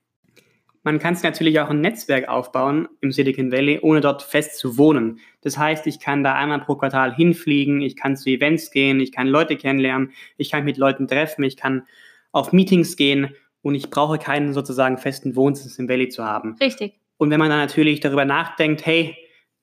Man 0.84 0.98
kann 1.00 1.14
sich 1.14 1.24
natürlich 1.24 1.60
auch 1.60 1.70
ein 1.70 1.82
Netzwerk 1.82 2.30
aufbauen 2.30 2.88
im 3.02 3.12
Silicon 3.12 3.52
Valley, 3.52 3.80
ohne 3.82 4.00
dort 4.00 4.24
fest 4.24 4.58
zu 4.58 4.78
wohnen. 4.78 5.20
Das 5.42 5.58
heißt, 5.58 5.86
ich 5.88 6.00
kann 6.00 6.24
da 6.24 6.36
einmal 6.36 6.62
pro 6.62 6.76
Quartal 6.76 7.14
hinfliegen, 7.14 7.82
ich 7.82 7.98
kann 7.98 8.16
zu 8.16 8.30
Events 8.30 8.72
gehen, 8.72 9.00
ich 9.02 9.12
kann 9.12 9.28
Leute 9.28 9.58
kennenlernen, 9.58 10.14
ich 10.38 10.52
kann 10.52 10.64
mit 10.64 10.78
Leuten 10.78 11.08
treffen, 11.08 11.44
ich 11.44 11.58
kann 11.58 11.84
auf 12.32 12.54
Meetings 12.54 12.96
gehen 12.96 13.36
und 13.62 13.76
ich 13.76 13.90
brauche 13.90 14.18
keinen 14.18 14.54
sozusagen 14.54 14.98
festen 14.98 15.36
Wohnsitz 15.36 15.78
im 15.80 15.90
Valley 15.90 16.08
zu 16.08 16.24
haben. 16.24 16.56
Richtig. 16.62 16.94
Und 17.18 17.30
wenn 17.30 17.40
man 17.40 17.50
dann 17.50 17.60
natürlich 17.60 18.00
darüber 18.00 18.24
nachdenkt, 18.24 18.86
hey, 18.86 19.18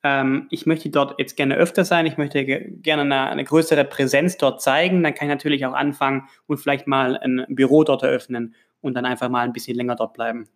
ähm, 0.07 0.47
ich 0.49 0.65
möchte 0.65 0.89
dort 0.89 1.19
jetzt 1.19 1.35
gerne 1.35 1.55
öfter 1.55 1.83
sein, 1.83 2.05
ich 2.05 2.17
möchte 2.17 2.45
gerne 2.45 3.01
eine, 3.01 3.29
eine, 3.29 3.43
größere 3.43 3.83
Präsenz 3.83 4.37
dort 4.37 4.61
zeigen, 4.61 5.03
dann 5.03 5.13
kann 5.13 5.27
ich 5.27 5.33
natürlich 5.33 5.65
auch 5.65 5.73
anfangen 5.73 6.27
und 6.45 6.57
vielleicht 6.57 6.87
mal 6.87 7.17
ein 7.17 7.45
Büro 7.49 7.83
dort 7.83 8.03
eröffnen 8.03 8.55
und 8.79 8.93
dann 8.93 9.05
einfach 9.05 9.29
mal 9.29 9.41
ein 9.41 9.53
bisschen 9.53 9.75
länger 9.75 9.95
dort 9.95 10.13
bleiben. 10.13 10.47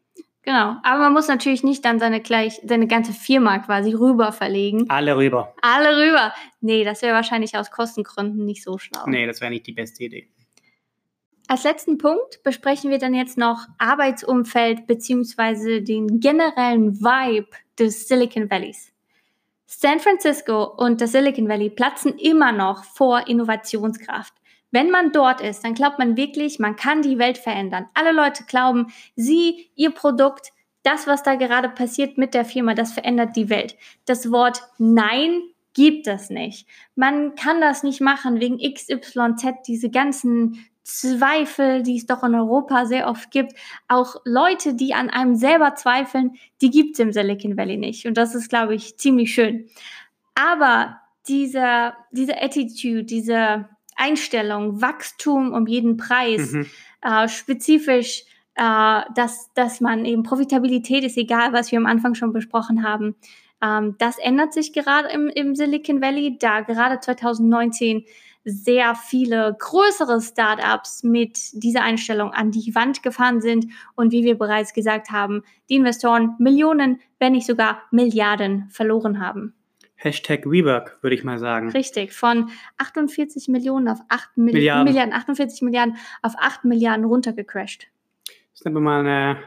Genau, 0.44 0.78
aber 0.84 1.00
man 1.00 1.14
muss 1.14 1.28
natürlich 1.28 1.64
nicht 1.64 1.86
dann 1.86 2.00
seine 2.00 2.20
gleich 2.20 2.62
seine 2.64 2.88
ganze 2.88 3.14
Firma 3.14 3.60
quasi 3.60 3.94
rüber 3.94 4.32
verlegen. 4.32 4.90
Alle 4.90 5.16
rüber. 5.16 5.54
Alle 5.62 5.90
rüber. 5.98 6.34
Nee, 6.62 6.84
das 6.84 7.04
wäre 7.04 7.14
wahrscheinlich 7.14 7.56
aus 7.58 7.70
Kostengründen 7.70 8.46
nicht 8.46 8.64
so 8.64 8.80
schlau. 8.80 9.04
Nee, 9.06 9.28
das 9.28 9.40
wäre 9.42 9.52
nicht 9.52 9.68
die 9.68 9.74
beste 9.74 10.06
Idee. 10.06 10.30
Als 11.48 11.64
letzten 11.64 11.98
Punkt 11.98 12.42
besprechen 12.44 12.90
wir 12.90 12.98
dann 12.98 13.14
jetzt 13.14 13.38
noch 13.38 13.68
Arbeitsumfeld 13.78 14.88
bzw. 14.88 15.82
den 15.82 16.20
generellen 16.20 17.02
Vibe 17.02 17.50
des 17.78 18.08
Silicon 18.08 18.50
Valleys. 18.50 18.91
San 19.74 20.00
Francisco 20.00 20.66
und 20.66 21.00
das 21.00 21.14
Silicon 21.14 21.48
Valley 21.48 21.70
platzen 21.70 22.18
immer 22.18 22.52
noch 22.52 22.84
vor 22.84 23.28
Innovationskraft. 23.28 24.34
Wenn 24.70 24.92
man 24.92 25.12
dort 25.12 25.42
ist, 25.42 25.64
dann 25.64 25.74
glaubt 25.74 25.98
man 25.98 26.18
wirklich, 26.18 26.60
man 26.60 26.76
kann 26.76 27.02
die 27.02 27.18
Welt 27.18 27.38
verändern. 27.38 27.88
Alle 27.94 28.12
Leute 28.12 28.44
glauben, 28.44 28.88
sie, 29.16 29.70
ihr 29.76 29.92
Produkt, 29.92 30.52
das, 30.84 31.08
was 31.08 31.24
da 31.24 31.36
gerade 31.36 31.70
passiert 31.70 32.18
mit 32.18 32.34
der 32.34 32.44
Firma, 32.44 32.74
das 32.74 32.92
verändert 32.92 33.36
die 33.36 33.50
Welt. 33.50 33.78
Das 34.06 34.32
Wort 34.32 34.62
Nein 34.78 35.42
gibt 35.74 36.06
es 36.08 36.30
nicht. 36.30 36.68
Man 36.96 37.36
kann 37.36 37.62
das 37.62 37.84
nicht 37.84 38.02
machen 38.02 38.40
wegen 38.40 38.58
XYZ, 38.58 39.64
diese 39.66 39.90
ganzen 39.90 40.66
Zweifel, 40.84 41.84
die 41.84 41.98
es 41.98 42.06
doch 42.06 42.24
in 42.24 42.36
Europa 42.36 42.86
sehr 42.86 43.08
oft 43.08 43.32
gibt, 43.32 43.54
auch 43.88 44.16
Leute, 44.26 44.74
die 44.74 44.94
an 44.94 45.10
einem 45.10 45.36
selber 45.36 45.76
zweifeln, 45.76 46.34
die 46.62 46.72
gibt 46.72 46.94
es 46.94 47.00
im 47.00 47.12
Silicon 47.12 47.58
Valley 47.58 47.78
nicht. 47.78 48.06
Und 48.08 48.18
das 48.18 48.36
ist, 48.36 48.50
glaube 48.50 48.76
ich, 48.76 48.98
ziemlich 48.98 49.34
schön. 49.34 49.68
Aber 50.36 51.00
diese, 51.28 51.94
diese 52.12 52.42
Attitude, 52.42 53.04
diese 53.04 53.70
Einstellung, 53.96 54.82
Wachstum 54.82 55.54
um 55.54 55.68
jeden 55.68 55.98
Preis, 55.98 56.52
mhm. 56.52 56.66
äh, 57.02 57.28
spezifisch, 57.28 58.24
äh, 58.56 59.02
dass, 59.16 59.54
dass 59.54 59.82
man 59.82 60.06
eben 60.06 60.24
Profitabilität 60.24 61.04
ist, 61.04 61.18
egal 61.18 61.54
was 61.54 61.72
wir 61.72 61.78
am 61.78 61.86
Anfang 61.86 62.16
schon 62.16 62.34
besprochen 62.34 62.84
haben, 62.84 63.16
Ähm, 63.62 63.96
das 64.00 64.18
ändert 64.18 64.54
sich 64.54 64.74
gerade 64.74 65.10
im, 65.10 65.28
im 65.30 65.56
Silicon 65.56 66.02
Valley, 66.02 66.38
da 66.40 66.62
gerade 66.62 67.00
2019 67.00 68.06
sehr 68.44 68.96
viele 68.96 69.56
größere 69.58 70.20
Startups 70.22 71.04
mit 71.04 71.38
dieser 71.54 71.84
Einstellung 71.84 72.32
an 72.32 72.52
die 72.52 72.74
Wand 72.74 73.04
gefahren 73.04 73.42
sind 73.42 73.68
und 73.96 74.12
wie 74.12 74.24
wir 74.24 74.38
bereits 74.38 74.74
gesagt 74.74 75.12
haben, 75.12 75.44
die 75.70 75.76
Investoren 75.76 76.36
Millionen, 76.40 77.00
wenn 77.20 77.34
nicht 77.34 77.46
sogar 77.46 77.84
Milliarden 77.92 78.70
verloren 78.70 79.20
haben. 79.20 79.54
Hashtag 79.96 80.48
Rework, 80.48 80.98
würde 81.02 81.16
ich 81.16 81.24
mal 81.24 81.38
sagen. 81.38 81.70
Richtig, 81.70 82.14
von 82.14 82.50
48 82.78 83.48
Millionen 83.50 83.88
auf 83.88 84.00
8 84.10 84.36
Milliarden. 84.36 84.86
Milliarden 84.86 85.14
48 85.14 85.62
Milliarden 85.62 85.98
auf 86.24 86.34
8 86.38 86.66
Milliarden 86.66 87.06
runtergecrashed. 87.06 87.88
Das 88.26 88.62
ist 88.62 88.68
aber 88.68 88.80
mal 88.80 89.02
eine 89.02 89.38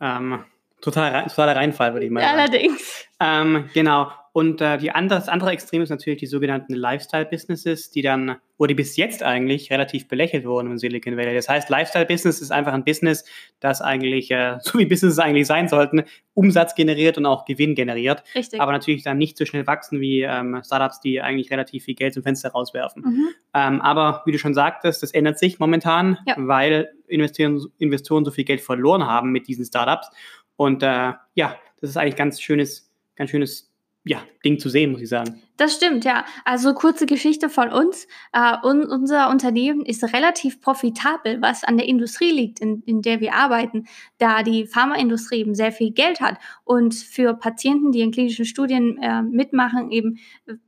ähm, 0.00 0.44
total, 0.80 1.24
totaler 1.24 1.56
Reinfall, 1.56 1.92
würde 1.92 2.06
ich 2.06 2.12
mal 2.12 2.20
sagen. 2.20 2.38
Allerdings. 2.38 3.06
Ähm, 3.20 3.70
genau. 3.74 4.10
Und 4.36 4.60
äh, 4.60 4.76
die 4.76 4.90
andere, 4.90 5.18
das 5.18 5.30
andere 5.30 5.50
Extrem 5.52 5.80
ist 5.80 5.88
natürlich 5.88 6.18
die 6.18 6.26
sogenannten 6.26 6.74
Lifestyle-Businesses, 6.74 7.90
die 7.90 8.02
dann, 8.02 8.36
wo 8.58 8.66
die 8.66 8.74
bis 8.74 8.98
jetzt 8.98 9.22
eigentlich 9.22 9.72
relativ 9.72 10.08
belächelt 10.08 10.44
wurden 10.44 10.72
im 10.72 10.76
Silicon 10.76 11.16
Valley. 11.16 11.34
Das 11.34 11.48
heißt, 11.48 11.70
Lifestyle-Business 11.70 12.42
ist 12.42 12.50
einfach 12.50 12.74
ein 12.74 12.84
Business, 12.84 13.24
das 13.60 13.80
eigentlich, 13.80 14.30
äh, 14.30 14.58
so 14.60 14.78
wie 14.78 14.84
Businesses 14.84 15.18
eigentlich 15.18 15.46
sein 15.46 15.68
sollten, 15.68 16.02
Umsatz 16.34 16.74
generiert 16.74 17.16
und 17.16 17.24
auch 17.24 17.46
Gewinn 17.46 17.74
generiert. 17.74 18.24
Richtig. 18.34 18.60
Aber 18.60 18.72
natürlich 18.72 19.02
dann 19.02 19.16
nicht 19.16 19.38
so 19.38 19.46
schnell 19.46 19.66
wachsen 19.66 20.02
wie 20.02 20.20
ähm, 20.20 20.60
Startups, 20.62 21.00
die 21.00 21.22
eigentlich 21.22 21.50
relativ 21.50 21.84
viel 21.84 21.94
Geld 21.94 22.12
zum 22.12 22.22
Fenster 22.22 22.50
rauswerfen. 22.50 23.04
Mhm. 23.06 23.28
Ähm, 23.54 23.80
aber 23.80 24.20
wie 24.26 24.32
du 24.32 24.38
schon 24.38 24.52
sagtest, 24.52 25.02
das 25.02 25.12
ändert 25.12 25.38
sich 25.38 25.58
momentan, 25.58 26.18
ja. 26.26 26.34
weil 26.36 26.90
Investoren, 27.08 27.64
Investoren 27.78 28.26
so 28.26 28.30
viel 28.30 28.44
Geld 28.44 28.60
verloren 28.60 29.06
haben 29.06 29.32
mit 29.32 29.48
diesen 29.48 29.64
Startups. 29.64 30.10
Und 30.56 30.82
äh, 30.82 31.12
ja, 31.34 31.58
das 31.80 31.90
ist 31.90 31.96
eigentlich 31.96 32.16
ganz 32.16 32.40
schönes, 32.40 32.90
ganz 33.14 33.30
schönes 33.30 33.65
ja, 34.06 34.22
Ding 34.44 34.60
zu 34.60 34.68
sehen, 34.68 34.92
muss 34.92 35.02
ich 35.02 35.08
sagen. 35.08 35.42
Das 35.56 35.74
stimmt, 35.74 36.04
ja. 36.04 36.24
Also 36.44 36.74
kurze 36.74 37.06
Geschichte 37.06 37.48
von 37.48 37.72
uns. 37.72 38.06
Uh, 38.36 38.68
un 38.68 38.84
unser 38.84 39.30
Unternehmen 39.30 39.84
ist 39.84 40.04
relativ 40.04 40.60
profitabel, 40.60 41.42
was 41.42 41.64
an 41.64 41.76
der 41.76 41.88
Industrie 41.88 42.30
liegt, 42.30 42.60
in, 42.60 42.82
in 42.86 43.02
der 43.02 43.20
wir 43.20 43.34
arbeiten, 43.34 43.86
da 44.18 44.44
die 44.44 44.66
Pharmaindustrie 44.66 45.38
eben 45.38 45.56
sehr 45.56 45.72
viel 45.72 45.90
Geld 45.90 46.20
hat 46.20 46.36
und 46.64 46.94
für 46.94 47.34
Patienten, 47.34 47.90
die 47.90 48.00
in 48.00 48.12
klinischen 48.12 48.44
Studien 48.44 48.98
äh, 49.02 49.22
mitmachen, 49.22 49.90
eben, 49.90 50.18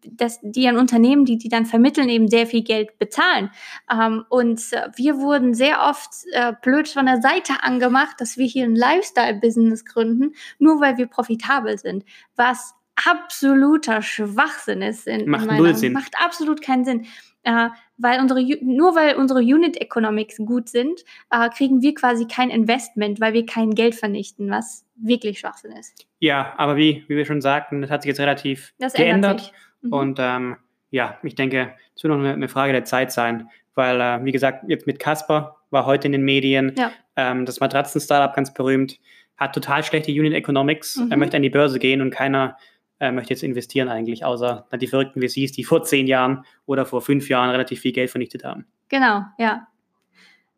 dass 0.04 0.40
die 0.42 0.66
an 0.66 0.76
Unternehmen, 0.76 1.24
die 1.24 1.38
die 1.38 1.48
dann 1.48 1.66
vermitteln, 1.66 2.08
eben 2.08 2.28
sehr 2.28 2.46
viel 2.46 2.62
Geld 2.62 2.98
bezahlen. 2.98 3.50
Um, 3.92 4.24
und 4.30 4.60
uh, 4.72 4.90
wir 4.96 5.18
wurden 5.18 5.54
sehr 5.54 5.82
oft 5.82 6.08
uh, 6.34 6.54
blöd 6.62 6.88
von 6.88 7.06
der 7.06 7.20
Seite 7.20 7.62
angemacht, 7.62 8.20
dass 8.20 8.36
wir 8.36 8.46
hier 8.46 8.64
ein 8.64 8.74
Lifestyle-Business 8.74 9.84
gründen, 9.84 10.34
nur 10.58 10.80
weil 10.80 10.96
wir 10.96 11.06
profitabel 11.06 11.78
sind, 11.78 12.04
was 12.34 12.74
absoluter 13.10 14.02
Schwachsinn 14.02 14.82
ist. 14.82 15.06
In, 15.06 15.28
macht 15.28 15.50
in 15.50 15.56
null 15.56 15.74
Sinn. 15.74 15.92
Macht 15.92 16.14
absolut 16.22 16.62
keinen 16.62 16.84
Sinn. 16.84 17.06
Äh, 17.44 17.68
weil 17.96 18.20
unsere, 18.20 18.44
nur 18.62 18.94
weil 18.94 19.16
unsere 19.16 19.40
Unit 19.40 19.80
Economics 19.80 20.36
gut 20.38 20.68
sind, 20.68 21.04
äh, 21.30 21.48
kriegen 21.48 21.82
wir 21.82 21.94
quasi 21.94 22.26
kein 22.26 22.50
Investment, 22.50 23.20
weil 23.20 23.32
wir 23.32 23.46
kein 23.46 23.74
Geld 23.74 23.94
vernichten, 23.94 24.50
was 24.50 24.84
wirklich 24.96 25.40
Schwachsinn 25.40 25.72
ist. 25.72 26.06
Ja, 26.18 26.54
aber 26.56 26.76
wie, 26.76 27.04
wie 27.08 27.16
wir 27.16 27.24
schon 27.24 27.40
sagten, 27.40 27.80
das 27.80 27.90
hat 27.90 28.02
sich 28.02 28.08
jetzt 28.08 28.20
relativ 28.20 28.72
das 28.78 28.92
geändert. 28.92 29.52
Mhm. 29.82 29.92
Und 29.92 30.18
ähm, 30.20 30.56
ja, 30.90 31.18
ich 31.22 31.34
denke, 31.34 31.74
es 31.94 32.02
wird 32.02 32.12
noch 32.12 32.20
eine, 32.20 32.32
eine, 32.32 32.48
Frage 32.48 32.72
der 32.72 32.84
Zeit 32.84 33.12
sein, 33.12 33.48
weil, 33.74 34.00
äh, 34.00 34.24
wie 34.24 34.32
gesagt, 34.32 34.64
jetzt 34.68 34.86
mit 34.86 34.98
Casper 34.98 35.56
war 35.70 35.86
heute 35.86 36.08
in 36.08 36.12
den 36.12 36.22
Medien, 36.22 36.74
ja. 36.76 36.92
ähm, 37.16 37.46
das 37.46 37.60
Matratzen-Startup 37.60 38.34
ganz 38.34 38.52
berühmt, 38.52 38.98
hat 39.36 39.54
total 39.54 39.84
schlechte 39.84 40.10
Unit 40.10 40.34
Economics, 40.34 40.96
mhm. 40.96 41.10
er 41.10 41.16
möchte 41.16 41.36
an 41.36 41.42
die 41.42 41.50
Börse 41.50 41.78
gehen 41.78 42.00
und 42.00 42.10
keiner 42.10 42.56
äh, 43.00 43.12
möchte 43.12 43.32
jetzt 43.34 43.42
investieren 43.42 43.88
eigentlich, 43.88 44.24
außer 44.24 44.66
die 44.80 44.86
verrückten 44.86 45.20
VCs, 45.20 45.52
die 45.52 45.64
vor 45.64 45.82
zehn 45.82 46.06
Jahren 46.06 46.44
oder 46.66 46.86
vor 46.86 47.00
fünf 47.00 47.28
Jahren 47.28 47.50
relativ 47.50 47.80
viel 47.80 47.92
Geld 47.92 48.10
vernichtet 48.10 48.44
haben. 48.44 48.66
Genau, 48.88 49.22
ja. 49.38 49.68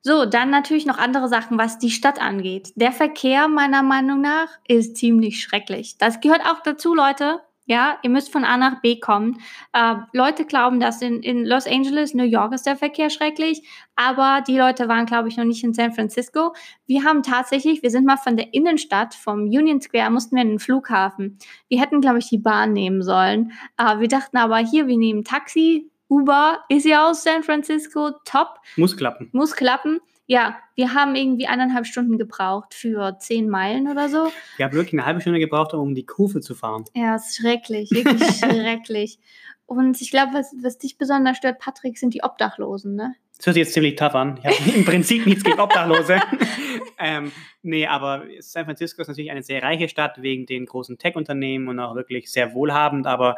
So, 0.03 0.25
dann 0.25 0.51
natürlich 0.51 0.87
noch 0.87 0.97
andere 0.97 1.29
Sachen, 1.29 1.59
was 1.59 1.79
die 1.79 1.91
Stadt 1.91 2.21
angeht. 2.21 2.73
Der 2.75 2.93
Verkehr 2.93 3.49
meiner 3.49 3.83
Meinung 3.83 4.23
nach 4.23 4.49
ist 4.67 4.97
ziemlich 4.97 5.43
schrecklich. 5.43 5.99
Das 5.99 6.21
gehört 6.21 6.41
auch 6.41 6.63
dazu, 6.63 6.95
Leute. 6.95 7.41
Ja, 7.71 8.01
ihr 8.03 8.11
müsst 8.11 8.33
von 8.33 8.45
A 8.45 8.57
nach 8.57 8.81
B 8.81 8.99
kommen. 8.99 9.41
Äh, 9.73 9.95
Leute 10.13 10.45
glauben, 10.45 10.81
dass 10.81 11.03
in, 11.03 11.23
in 11.23 11.47
Los 11.47 11.69
Angeles, 11.69 12.15
New 12.15 12.25
York 12.25 12.53
ist 12.53 12.67
der 12.67 12.75
Verkehr 12.75 13.11
schrecklich, 13.11 13.63
aber 13.95 14.43
die 14.45 14.59
Leute 14.59 14.89
waren, 14.89 15.07
glaube 15.07 15.29
ich, 15.29 15.37
noch 15.37 15.45
nicht 15.45 15.63
in 15.63 15.73
San 15.73 15.93
Francisco. 15.93 16.53
Wir 16.89 17.05
haben 17.05 17.23
tatsächlich, 17.23 17.85
wir 17.85 17.93
sind 17.93 18.07
mal 18.07 18.17
von 18.17 18.37
der 18.37 18.53
Innenstadt, 18.55 19.15
vom 19.15 19.43
Union 19.43 19.81
Square, 19.81 20.11
mussten 20.11 20.35
wir 20.35 20.43
in 20.43 20.49
den 20.49 20.59
Flughafen. 20.59 21.39
Wir 21.69 21.81
hätten, 21.81 22.01
glaube 22.01 22.19
ich, 22.19 22.29
die 22.29 22.39
Bahn 22.39 22.73
nehmen 22.73 23.03
sollen. 23.03 23.53
Äh, 23.79 24.01
wir 24.01 24.09
dachten 24.09 24.37
aber 24.37 24.59
hier, 24.59 24.89
wir 24.89 24.99
nehmen 24.99 25.23
Taxi, 25.23 25.89
Uber 26.09 26.65
ist 26.69 26.87
ja 26.87 27.09
aus 27.09 27.23
San 27.23 27.45
Francisco, 27.45 28.11
top. 28.25 28.59
Muss 28.75 28.97
klappen. 28.97 29.29
Muss 29.31 29.55
klappen. 29.55 30.01
Ja, 30.31 30.61
wir 30.77 30.95
haben 30.95 31.17
irgendwie 31.17 31.49
eineinhalb 31.49 31.89
Stunden 31.89 32.17
gebraucht 32.17 32.73
für 32.73 33.19
zehn 33.19 33.49
Meilen 33.49 33.89
oder 33.89 34.09
so. 34.09 34.31
Wir 34.59 34.67
haben 34.67 34.75
wirklich 34.75 34.93
eine 34.93 35.05
halbe 35.05 35.21
Stunde 35.21 35.41
gebraucht, 35.41 35.75
um 35.75 35.93
die 35.93 36.07
Kurve 36.07 36.39
zu 36.41 36.55
fahren. 36.55 36.85
Ja, 36.95 37.17
es 37.17 37.31
ist 37.31 37.39
schrecklich, 37.39 37.91
wirklich 37.91 38.37
schrecklich. 38.39 39.19
Und 39.67 40.01
ich 40.01 40.13
glaube, 40.13 40.35
was, 40.35 40.55
was 40.63 40.79
dich 40.79 40.99
besonders 40.99 41.37
stört, 41.37 41.59
Patrick, 41.59 41.99
sind 41.99 42.15
die 42.15 42.23
Obdachlosen, 42.23 42.95
ne? 42.95 43.17
Das 43.37 43.47
hört 43.47 43.55
sich 43.55 43.65
jetzt 43.65 43.73
ziemlich 43.73 43.97
tough 43.97 44.15
an. 44.15 44.39
Ich 44.39 44.45
habe 44.45 44.77
im 44.77 44.85
Prinzip 44.85 45.27
nichts 45.27 45.43
gegen 45.43 45.59
Obdachlose. 45.59 46.21
ähm, 47.01 47.33
nee, 47.63 47.89
aber 47.89 48.23
San 48.39 48.67
Francisco 48.67 49.03
ist 49.03 49.09
natürlich 49.09 49.33
eine 49.33 49.43
sehr 49.43 49.65
reiche 49.65 49.89
Stadt 49.89 50.23
wegen 50.23 50.47
den 50.47 50.65
großen 50.65 50.97
Tech-Unternehmen 50.97 51.67
und 51.67 51.81
auch 51.81 51.97
wirklich 51.97 52.31
sehr 52.31 52.55
wohlhabend. 52.55 53.09
Aber 53.09 53.35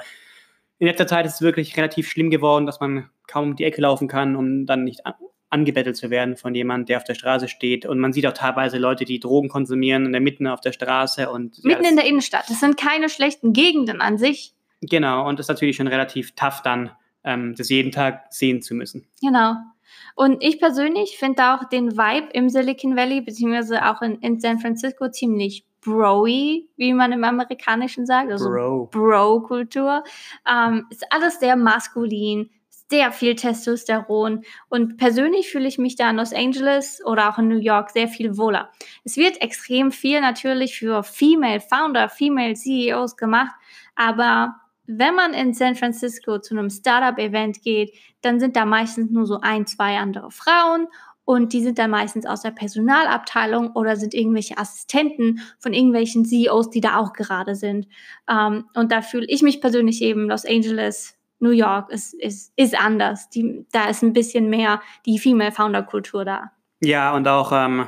in 0.78 0.88
letzter 0.88 1.06
Zeit 1.06 1.24
ist 1.24 1.36
es 1.36 1.40
wirklich 1.40 1.74
relativ 1.78 2.10
schlimm 2.10 2.28
geworden, 2.28 2.66
dass 2.66 2.80
man 2.80 3.08
kaum 3.26 3.50
um 3.50 3.56
die 3.56 3.64
Ecke 3.64 3.80
laufen 3.80 4.08
kann, 4.08 4.36
um 4.36 4.66
dann 4.66 4.84
nicht 4.84 5.06
angebettelt 5.52 5.96
zu 5.96 6.10
werden 6.10 6.36
von 6.36 6.54
jemandem, 6.54 6.86
der 6.86 6.96
auf 6.96 7.04
der 7.04 7.14
Straße 7.14 7.46
steht. 7.46 7.84
Und 7.84 7.98
man 7.98 8.12
sieht 8.12 8.26
auch 8.26 8.32
teilweise 8.32 8.78
Leute, 8.78 9.04
die 9.04 9.20
Drogen 9.20 9.48
konsumieren 9.48 10.06
in 10.06 10.12
der 10.12 10.20
Mitten 10.20 10.46
auf 10.46 10.60
der 10.60 10.72
Straße. 10.72 11.30
Und, 11.30 11.62
Mitten 11.62 11.84
ja, 11.84 11.90
in 11.90 11.96
der 11.96 12.06
Innenstadt. 12.06 12.48
Das 12.48 12.60
sind 12.60 12.76
keine 12.76 13.08
schlechten 13.08 13.52
Gegenden 13.52 14.00
an 14.00 14.18
sich. 14.18 14.54
Genau, 14.80 15.28
und 15.28 15.38
das 15.38 15.44
ist 15.44 15.48
natürlich 15.48 15.76
schon 15.76 15.86
relativ 15.86 16.34
tough 16.34 16.62
dann, 16.62 16.90
ähm, 17.22 17.54
das 17.56 17.68
jeden 17.68 17.92
Tag 17.92 18.24
sehen 18.30 18.62
zu 18.62 18.74
müssen. 18.74 19.06
Genau. 19.20 19.54
Und 20.16 20.42
ich 20.42 20.58
persönlich 20.58 21.16
finde 21.18 21.54
auch 21.54 21.64
den 21.68 21.92
Vibe 21.92 22.32
im 22.32 22.48
Silicon 22.48 22.96
Valley, 22.96 23.20
beziehungsweise 23.20 23.86
auch 23.86 24.02
in, 24.02 24.16
in 24.20 24.40
San 24.40 24.58
Francisco, 24.58 25.08
ziemlich 25.10 25.64
broy, 25.82 26.68
wie 26.76 26.92
man 26.94 27.12
im 27.12 27.24
Amerikanischen 27.24 28.06
sagt, 28.06 28.30
also 28.30 28.48
Bro-Kultur. 28.90 30.02
Bro 30.04 30.50
ähm, 30.50 30.86
ist 30.90 31.04
alles 31.10 31.40
sehr 31.40 31.56
maskulin, 31.56 32.50
sehr 32.92 33.10
viel 33.10 33.34
Testosteron 33.34 34.44
und 34.68 34.98
persönlich 34.98 35.50
fühle 35.50 35.66
ich 35.66 35.78
mich 35.78 35.96
da 35.96 36.10
in 36.10 36.16
Los 36.16 36.34
Angeles 36.34 37.00
oder 37.06 37.30
auch 37.30 37.38
in 37.38 37.48
New 37.48 37.58
York 37.58 37.88
sehr 37.88 38.06
viel 38.06 38.36
wohler. 38.36 38.70
Es 39.02 39.16
wird 39.16 39.40
extrem 39.40 39.92
viel 39.92 40.20
natürlich 40.20 40.78
für 40.78 41.02
Female 41.02 41.60
Founder, 41.60 42.10
Female 42.10 42.52
CEOs 42.52 43.16
gemacht, 43.16 43.54
aber 43.96 44.56
wenn 44.86 45.14
man 45.14 45.32
in 45.32 45.54
San 45.54 45.74
Francisco 45.74 46.38
zu 46.38 46.54
einem 46.54 46.68
Startup-Event 46.68 47.62
geht, 47.62 47.94
dann 48.20 48.38
sind 48.38 48.56
da 48.56 48.66
meistens 48.66 49.10
nur 49.10 49.24
so 49.24 49.40
ein, 49.40 49.66
zwei 49.66 49.96
andere 49.96 50.30
Frauen 50.30 50.86
und 51.24 51.54
die 51.54 51.62
sind 51.62 51.78
dann 51.78 51.92
meistens 51.92 52.26
aus 52.26 52.42
der 52.42 52.50
Personalabteilung 52.50 53.72
oder 53.72 53.96
sind 53.96 54.12
irgendwelche 54.12 54.58
Assistenten 54.58 55.40
von 55.58 55.72
irgendwelchen 55.72 56.26
CEOs, 56.26 56.68
die 56.68 56.82
da 56.82 56.98
auch 56.98 57.14
gerade 57.14 57.54
sind. 57.54 57.86
Ähm, 58.28 58.66
und 58.74 58.92
da 58.92 59.00
fühle 59.00 59.24
ich 59.28 59.40
mich 59.40 59.62
persönlich 59.62 60.02
eben 60.02 60.28
Los 60.28 60.44
Angeles 60.44 61.16
New 61.42 61.50
York 61.50 61.90
ist, 61.90 62.14
ist, 62.14 62.52
ist 62.56 62.78
anders. 62.78 63.28
Die, 63.28 63.66
da 63.72 63.88
ist 63.88 64.02
ein 64.02 64.12
bisschen 64.12 64.48
mehr 64.48 64.80
die 65.04 65.18
Female-Founder-Kultur 65.18 66.24
da. 66.24 66.52
Ja, 66.80 67.14
und 67.14 67.26
auch 67.26 67.50
ähm, 67.52 67.86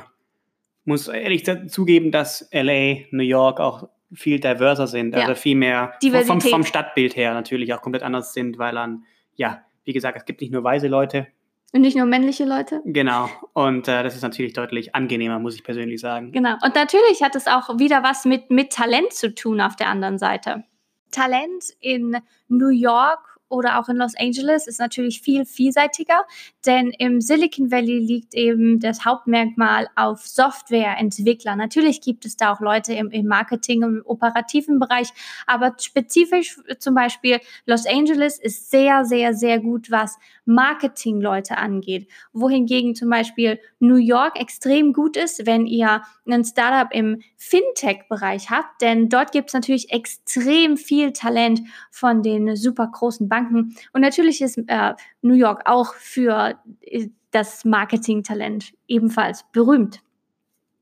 muss 0.83 1.07
ehrlich 1.07 1.45
zugeben, 1.69 2.11
dass 2.11 2.49
LA, 2.51 3.05
New 3.11 3.23
York 3.23 3.61
auch 3.61 3.87
viel 4.13 4.39
diverser 4.39 4.87
sind, 4.87 5.15
also 5.15 5.35
viel 5.35 5.55
mehr 5.55 5.93
vom, 6.25 6.41
vom, 6.41 6.63
Stadtbild 6.63 7.15
her 7.15 7.33
natürlich 7.33 7.73
auch 7.73 7.81
komplett 7.81 8.03
anders 8.03 8.33
sind, 8.33 8.57
weil 8.57 8.75
dann, 8.75 9.03
ja, 9.35 9.61
wie 9.85 9.93
gesagt, 9.93 10.17
es 10.17 10.25
gibt 10.25 10.41
nicht 10.41 10.51
nur 10.51 10.63
weise 10.63 10.87
Leute. 10.87 11.27
Und 11.73 11.81
nicht 11.81 11.97
nur 11.97 12.05
männliche 12.05 12.45
Leute. 12.45 12.81
Genau. 12.85 13.29
Und 13.53 13.87
äh, 13.87 14.03
das 14.03 14.15
ist 14.15 14.21
natürlich 14.21 14.53
deutlich 14.53 14.95
angenehmer, 14.95 15.39
muss 15.39 15.55
ich 15.55 15.63
persönlich 15.63 15.99
sagen. 15.99 16.31
Genau. 16.31 16.55
Und 16.63 16.75
natürlich 16.75 17.23
hat 17.23 17.35
es 17.35 17.47
auch 17.47 17.79
wieder 17.79 18.03
was 18.03 18.25
mit, 18.25 18.51
mit 18.51 18.71
Talent 18.71 19.13
zu 19.13 19.33
tun 19.33 19.59
auf 19.61 19.75
der 19.75 19.87
anderen 19.87 20.17
Seite. 20.17 20.63
Talent 21.11 21.65
in 21.79 22.17
New 22.47 22.69
York 22.69 23.34
oder 23.49 23.79
auch 23.79 23.89
in 23.89 23.97
Los 23.97 24.13
Angeles 24.17 24.67
ist 24.67 24.79
natürlich 24.79 25.21
viel 25.21 25.45
vielseitiger, 25.45 26.25
denn 26.65 26.91
im 26.97 27.21
Silicon 27.21 27.71
Valley 27.71 27.99
liegt 27.99 28.33
eben 28.33 28.79
das 28.79 29.05
Hauptmerkmal 29.05 29.87
auf 29.95 30.25
Softwareentwickler. 30.25 31.55
Natürlich 31.55 32.01
gibt 32.01 32.25
es 32.25 32.37
da 32.37 32.53
auch 32.53 32.59
Leute 32.59 32.93
im, 32.93 33.11
im 33.11 33.27
Marketing, 33.27 33.83
im 33.83 34.01
operativen 34.05 34.79
Bereich, 34.79 35.09
aber 35.45 35.75
spezifisch 35.79 36.57
zum 36.79 36.95
Beispiel 36.95 37.39
Los 37.65 37.85
Angeles 37.85 38.39
ist 38.39 38.71
sehr, 38.71 39.05
sehr, 39.05 39.33
sehr 39.33 39.59
gut, 39.59 39.91
was 39.91 40.17
Marketingleute 40.45 41.57
angeht. 41.57 42.09
Wohingegen 42.33 42.95
zum 42.95 43.09
Beispiel 43.09 43.59
New 43.79 43.95
York 43.95 44.39
extrem 44.39 44.93
gut 44.93 45.17
ist, 45.17 45.45
wenn 45.45 45.65
ihr 45.65 46.01
ein 46.27 46.43
Startup 46.43 46.91
im 46.91 47.21
Fintech-Bereich 47.37 48.49
habt, 48.49 48.81
denn 48.81 49.09
dort 49.09 49.31
gibt 49.31 49.49
es 49.49 49.53
natürlich 49.53 49.91
extrem 49.91 50.77
viel 50.77 51.13
Talent 51.13 51.61
von 51.91 52.23
den 52.23 52.55
super 52.55 52.87
großen 52.91 53.29
Banken. 53.35 53.75
Und 53.91 54.01
natürlich 54.01 54.41
ist 54.41 54.57
äh, 54.67 54.93
New 55.21 55.33
York 55.33 55.63
auch 55.65 55.93
für 55.95 56.57
äh, 56.81 57.09
das 57.31 57.65
Marketing-Talent 57.65 58.73
ebenfalls 58.87 59.43
berühmt. 59.51 60.01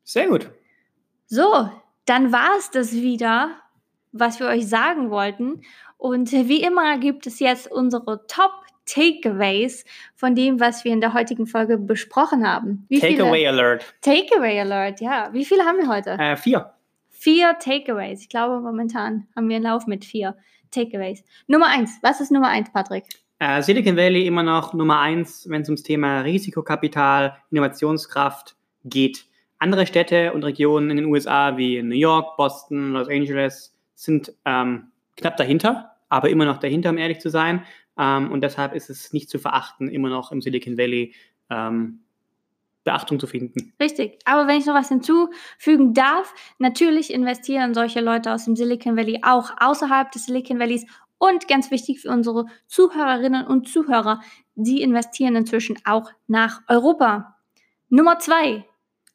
Sehr 0.04 0.28
gut. 0.28 0.52
So, 1.26 1.70
dann 2.06 2.32
war 2.32 2.58
es 2.60 2.70
das 2.70 2.94
wieder, 2.94 3.52
was 4.12 4.39
wir 4.39 4.48
euch 4.48 4.68
sagen 4.68 5.10
wollten. 5.10 5.62
Und 5.98 6.32
wie 6.32 6.62
immer 6.62 6.98
gibt 7.00 7.26
es 7.26 7.39
jetzt 7.39 7.72
unsere 7.72 8.28
Top 8.28 8.52
Takeaways 8.86 9.86
von 10.13 10.36
dem, 10.36 10.60
was 10.60 10.84
wir 10.84 10.92
in 10.92 11.00
der 11.00 11.13
heutigen 11.13 11.48
Folge 11.48 11.78
besprochen 11.78 12.46
haben. 12.46 12.86
Takeaway 12.92 13.48
Alert. 13.48 13.96
Takeaway 14.02 14.60
Alert, 14.60 15.00
ja. 15.00 15.30
Wie 15.32 15.46
viele 15.46 15.63
haben 15.63 15.78
wir 15.78 15.88
heute? 15.88 16.12
Äh, 16.12 16.36
vier. 16.36 16.74
Vier 17.10 17.58
Takeaways. 17.58 18.22
Ich 18.22 18.30
glaube, 18.30 18.60
momentan 18.60 19.28
haben 19.36 19.48
wir 19.48 19.56
einen 19.56 19.66
Lauf 19.66 19.88
mit 19.88 20.04
vier 20.04 20.36
Takeaways. 20.73 21.23
Nummer 21.47 21.67
eins. 21.67 21.99
Was 22.01 22.21
ist 22.21 22.31
Nummer 22.31 22.49
eins, 22.49 22.71
Patrick? 22.71 23.05
Äh, 23.39 23.62
Silicon 23.62 23.97
Valley 23.97 24.25
immer 24.25 24.43
noch 24.43 24.73
Nummer 24.73 24.99
eins, 24.99 25.49
wenn 25.49 25.63
es 25.63 25.69
ums 25.69 25.83
Thema 25.83 26.21
Risikokapital, 26.21 27.38
Innovationskraft 27.51 28.55
geht. 28.86 29.25
Andere 29.59 29.86
Städte 29.86 30.33
und 30.33 30.43
Regionen 30.43 30.89
in 30.91 30.97
den 30.97 31.05
USA 31.05 31.57
wie 31.57 31.81
New 31.81 31.95
York, 31.95 32.36
Boston, 32.38 32.91
Los 32.93 33.07
Angeles 33.07 33.75
sind 33.95 34.33
ähm, 34.45 34.91
knapp 35.15 35.38
dahinter, 35.38 35.91
aber 36.09 36.29
immer 36.29 36.45
noch 36.45 36.57
dahinter, 36.57 36.89
um 36.89 36.97
ehrlich 36.97 37.19
zu 37.19 37.29
sein. 37.29 37.63
Ähm, 37.97 38.31
und 38.31 38.41
deshalb 38.41 38.73
ist 38.73 38.89
es 38.89 39.13
nicht 39.13 39.29
zu 39.29 39.39
verachten, 39.39 39.89
immer 39.89 40.09
noch 40.09 40.31
im 40.31 40.41
Silicon 40.41 40.77
Valley 40.77 41.13
ähm, 41.49 41.99
Beachtung 42.84 43.19
zu 43.19 43.28
finden. 43.28 43.74
Richtig. 43.80 44.19
Aber 44.26 44.48
wenn 44.48 44.58
ich 44.58 44.65
noch 44.65 44.76
was 44.76 44.89
hinzufügen 44.89 45.93
darf, 45.93 46.34
natürlich 46.60 47.13
investieren 47.13 47.74
solche 47.74 48.02
Leute 48.02 48.34
aus 48.34 48.46
dem 48.46 48.56
Silicon 48.56 48.98
Valley 48.98 49.22
auch 49.24 49.52
außerhalb 49.60 50.12
des 50.12 50.26
Silicon 50.26 50.60
Valleys. 50.60 50.86
Und 51.17 51.48
ganz 51.48 51.72
wichtig 51.72 52.02
für 52.02 52.10
unsere 52.10 52.48
Zuhörerinnen 52.67 53.48
und 53.48 53.69
Zuhörer, 53.69 54.19
die 54.56 54.82
investieren 54.82 55.36
inzwischen 55.36 55.78
auch 55.86 56.12
nach 56.28 56.62
Europa. 56.67 57.38
Nummer 57.88 58.19
zwei. 58.19 58.65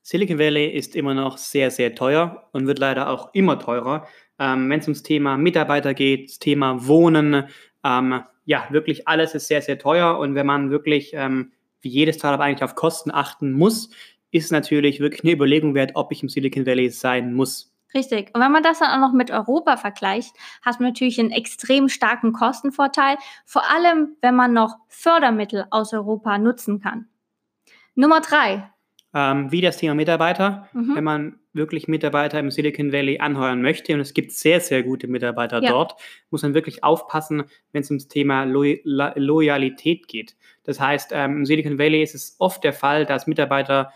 Silicon 0.02 0.38
Valley 0.38 0.68
ist 0.68 0.96
immer 0.96 1.12
noch 1.12 1.36
sehr, 1.36 1.70
sehr 1.70 1.94
teuer 1.94 2.48
und 2.52 2.66
wird 2.66 2.78
leider 2.78 3.10
auch 3.10 3.34
immer 3.34 3.58
teurer. 3.58 4.06
Ähm, 4.38 4.70
wenn 4.70 4.80
es 4.80 4.86
ums 4.86 5.02
Thema 5.02 5.36
Mitarbeiter 5.36 5.92
geht, 5.92 6.30
das 6.30 6.38
Thema 6.38 6.86
Wohnen, 6.86 7.48
ähm, 7.84 8.22
ja, 8.46 8.66
wirklich 8.70 9.06
alles 9.06 9.34
ist 9.34 9.48
sehr, 9.48 9.60
sehr 9.60 9.78
teuer 9.78 10.18
und 10.18 10.34
wenn 10.34 10.46
man 10.46 10.70
wirklich 10.70 11.10
ähm, 11.12 11.52
wie 11.80 11.88
jedes 11.88 12.16
Startup 12.16 12.40
eigentlich 12.40 12.64
auf 12.64 12.74
Kosten 12.74 13.10
achten 13.10 13.52
muss, 13.52 13.90
ist 14.30 14.52
natürlich 14.52 15.00
wirklich 15.00 15.24
eine 15.24 15.32
Überlegung 15.32 15.74
wert, 15.74 15.92
ob 15.94 16.12
ich 16.12 16.22
im 16.22 16.28
Silicon 16.28 16.66
Valley 16.66 16.90
sein 16.90 17.34
muss. 17.34 17.74
Richtig. 17.94 18.30
Und 18.34 18.42
wenn 18.42 18.52
man 18.52 18.62
das 18.62 18.80
dann 18.80 18.90
auch 18.90 19.08
noch 19.08 19.14
mit 19.14 19.30
Europa 19.30 19.78
vergleicht, 19.78 20.34
hat 20.62 20.78
man 20.78 20.90
natürlich 20.90 21.18
einen 21.18 21.30
extrem 21.30 21.88
starken 21.88 22.32
Kostenvorteil, 22.32 23.16
vor 23.46 23.62
allem 23.70 24.16
wenn 24.20 24.34
man 24.34 24.52
noch 24.52 24.76
Fördermittel 24.88 25.66
aus 25.70 25.94
Europa 25.94 26.36
nutzen 26.36 26.80
kann. 26.80 27.08
Nummer 27.94 28.20
drei, 28.20 28.70
ähm, 29.14 29.50
wie 29.50 29.60
das 29.60 29.78
Thema 29.78 29.94
Mitarbeiter. 29.94 30.68
Mhm. 30.72 30.94
Wenn 30.94 31.04
man 31.04 31.38
wirklich 31.58 31.86
Mitarbeiter 31.88 32.38
im 32.38 32.50
Silicon 32.50 32.92
Valley 32.92 33.18
anheuern 33.18 33.60
möchte, 33.60 33.92
und 33.92 34.00
es 34.00 34.14
gibt 34.14 34.32
sehr, 34.32 34.60
sehr 34.60 34.82
gute 34.82 35.06
Mitarbeiter 35.08 35.62
ja. 35.62 35.70
dort, 35.70 35.96
muss 36.30 36.42
man 36.42 36.54
wirklich 36.54 36.82
aufpassen, 36.82 37.44
wenn 37.72 37.82
es 37.82 37.90
ums 37.90 38.08
Thema 38.08 38.44
Lo 38.44 38.64
Lo 38.84 39.10
Loyalität 39.16 40.08
geht. 40.08 40.36
Das 40.64 40.80
heißt, 40.80 41.10
ähm, 41.12 41.38
im 41.38 41.44
Silicon 41.44 41.78
Valley 41.78 42.02
ist 42.02 42.14
es 42.14 42.36
oft 42.38 42.64
der 42.64 42.72
Fall, 42.72 43.04
dass 43.04 43.26
Mitarbeiter 43.26 43.92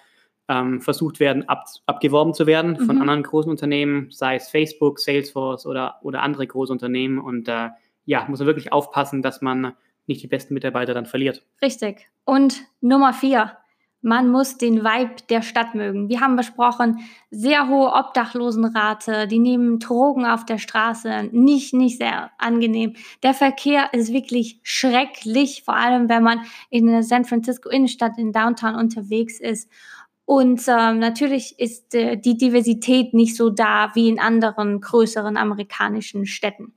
ähm, 0.48 0.81
versucht 0.81 1.20
werden, 1.20 1.48
ab, 1.48 1.64
abgeworben 1.87 2.35
zu 2.35 2.46
werden 2.46 2.72
mhm. 2.72 2.87
von 2.87 3.01
anderen 3.01 3.22
großen 3.22 3.51
Unternehmen, 3.51 4.11
sei 4.11 4.37
es 4.37 4.48
Facebook, 4.48 4.98
Salesforce 4.98 5.66
oder, 5.66 6.01
oder 6.03 6.22
andere 6.22 6.46
große 6.46 6.72
Unternehmen. 6.72 7.18
Und 7.18 7.48
äh, 7.48 7.70
ja, 8.05 8.27
muss 8.29 8.40
man 8.40 8.46
wirklich 8.46 8.72
aufpassen, 8.72 9.22
dass 9.22 9.40
man 9.40 9.75
nicht 10.07 10.22
die 10.22 10.27
besten 10.27 10.55
Mitarbeiter 10.55 10.94
dann 10.94 11.07
verliert. 11.07 11.44
Richtig. 11.62 12.09
Und 12.25 12.62
Nummer 12.81 13.12
vier, 13.12 13.57
man 14.03 14.31
muss 14.31 14.59
den 14.59 14.83
Vibe 14.85 15.15
der 15.31 15.43
Stadt 15.43 15.75
mögen. 15.75 16.09
Wir 16.09 16.21
haben 16.21 16.37
besprochen, 16.37 16.99
sehr 17.31 17.69
hohe 17.69 17.93
Obdachlosenrate, 17.93 19.29
die 19.29 19.38
nehmen 19.38 19.79
Drogen 19.79 20.27
auf 20.27 20.45
der 20.45 20.59
Straße, 20.59 21.31
nicht, 21.31 21.73
nicht 21.73 21.99
sehr 21.99 22.33
angenehm. 22.37 22.95
Der 23.23 23.33
Verkehr 23.33 23.95
ist 23.95 24.12
wirklich 24.12 24.61
schrecklich, 24.65 25.62
vor 25.65 25.77
allem 25.77 26.09
wenn 26.09 26.25
man 26.25 26.41
in 26.69 26.87
der 26.87 27.05
San 27.05 27.25
Francisco 27.25 27.69
Innenstadt 27.71 28.19
in 28.19 28.33
Downtown 28.33 28.75
unterwegs 28.75 29.41
ist. 29.41 29.71
Und 30.25 30.62
ähm, 30.67 30.99
natürlich 30.99 31.59
ist 31.59 31.95
äh, 31.95 32.17
die 32.17 32.37
Diversität 32.37 33.15
nicht 33.15 33.37
so 33.37 33.51
da 33.51 33.91
wie 33.95 34.09
in 34.09 34.19
anderen 34.19 34.81
größeren 34.81 35.37
amerikanischen 35.37 36.27
Städten. 36.27 36.73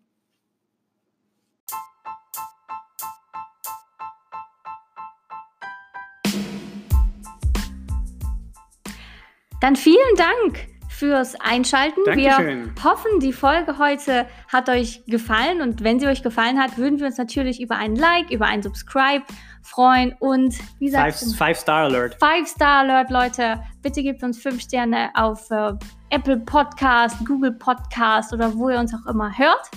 Dann 9.61 9.75
vielen 9.75 10.15
Dank 10.17 10.67
fürs 10.95 11.35
Einschalten. 11.39 12.01
Dankeschön. 12.05 12.71
Wir 12.75 12.83
hoffen, 12.83 13.19
die 13.19 13.33
Folge 13.33 13.77
heute 13.77 14.25
hat 14.51 14.69
euch 14.69 15.03
gefallen 15.07 15.61
und 15.61 15.83
wenn 15.83 15.99
sie 15.99 16.07
euch 16.07 16.23
gefallen 16.23 16.61
hat, 16.61 16.77
würden 16.77 16.99
wir 16.99 17.07
uns 17.07 17.17
natürlich 17.17 17.61
über 17.61 17.75
ein 17.75 17.95
Like, 17.95 18.31
über 18.31 18.45
ein 18.45 18.63
Subscribe 18.63 19.23
freuen 19.61 20.15
und 20.19 20.55
wie 20.79 20.85
gesagt, 20.85 21.15
five, 21.15 21.35
five 21.37 21.57
Star 21.57 21.85
Alert. 21.85 22.15
Five 22.19 22.47
Star 22.47 22.79
Alert, 22.81 23.09
Leute. 23.09 23.59
Bitte 23.81 24.03
gebt 24.03 24.23
uns 24.23 24.41
fünf 24.41 24.61
Sterne 24.61 25.09
auf 25.15 25.49
äh, 25.51 25.73
Apple 26.11 26.37
Podcast, 26.37 27.17
Google 27.25 27.51
Podcast 27.51 28.31
oder 28.31 28.55
wo 28.55 28.69
ihr 28.69 28.79
uns 28.79 28.93
auch 28.93 29.09
immer 29.09 29.37
hört. 29.37 29.69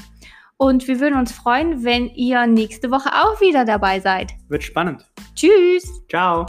Und 0.57 0.87
wir 0.89 1.01
würden 1.01 1.19
uns 1.19 1.33
freuen, 1.33 1.85
wenn 1.85 2.09
ihr 2.09 2.47
nächste 2.47 2.91
Woche 2.91 3.11
auch 3.13 3.41
wieder 3.41 3.65
dabei 3.65 4.01
seid. 4.01 4.33
Wird 4.49 4.65
spannend. 4.65 5.05
Tschüss. 5.35 6.03
Ciao. 6.09 6.47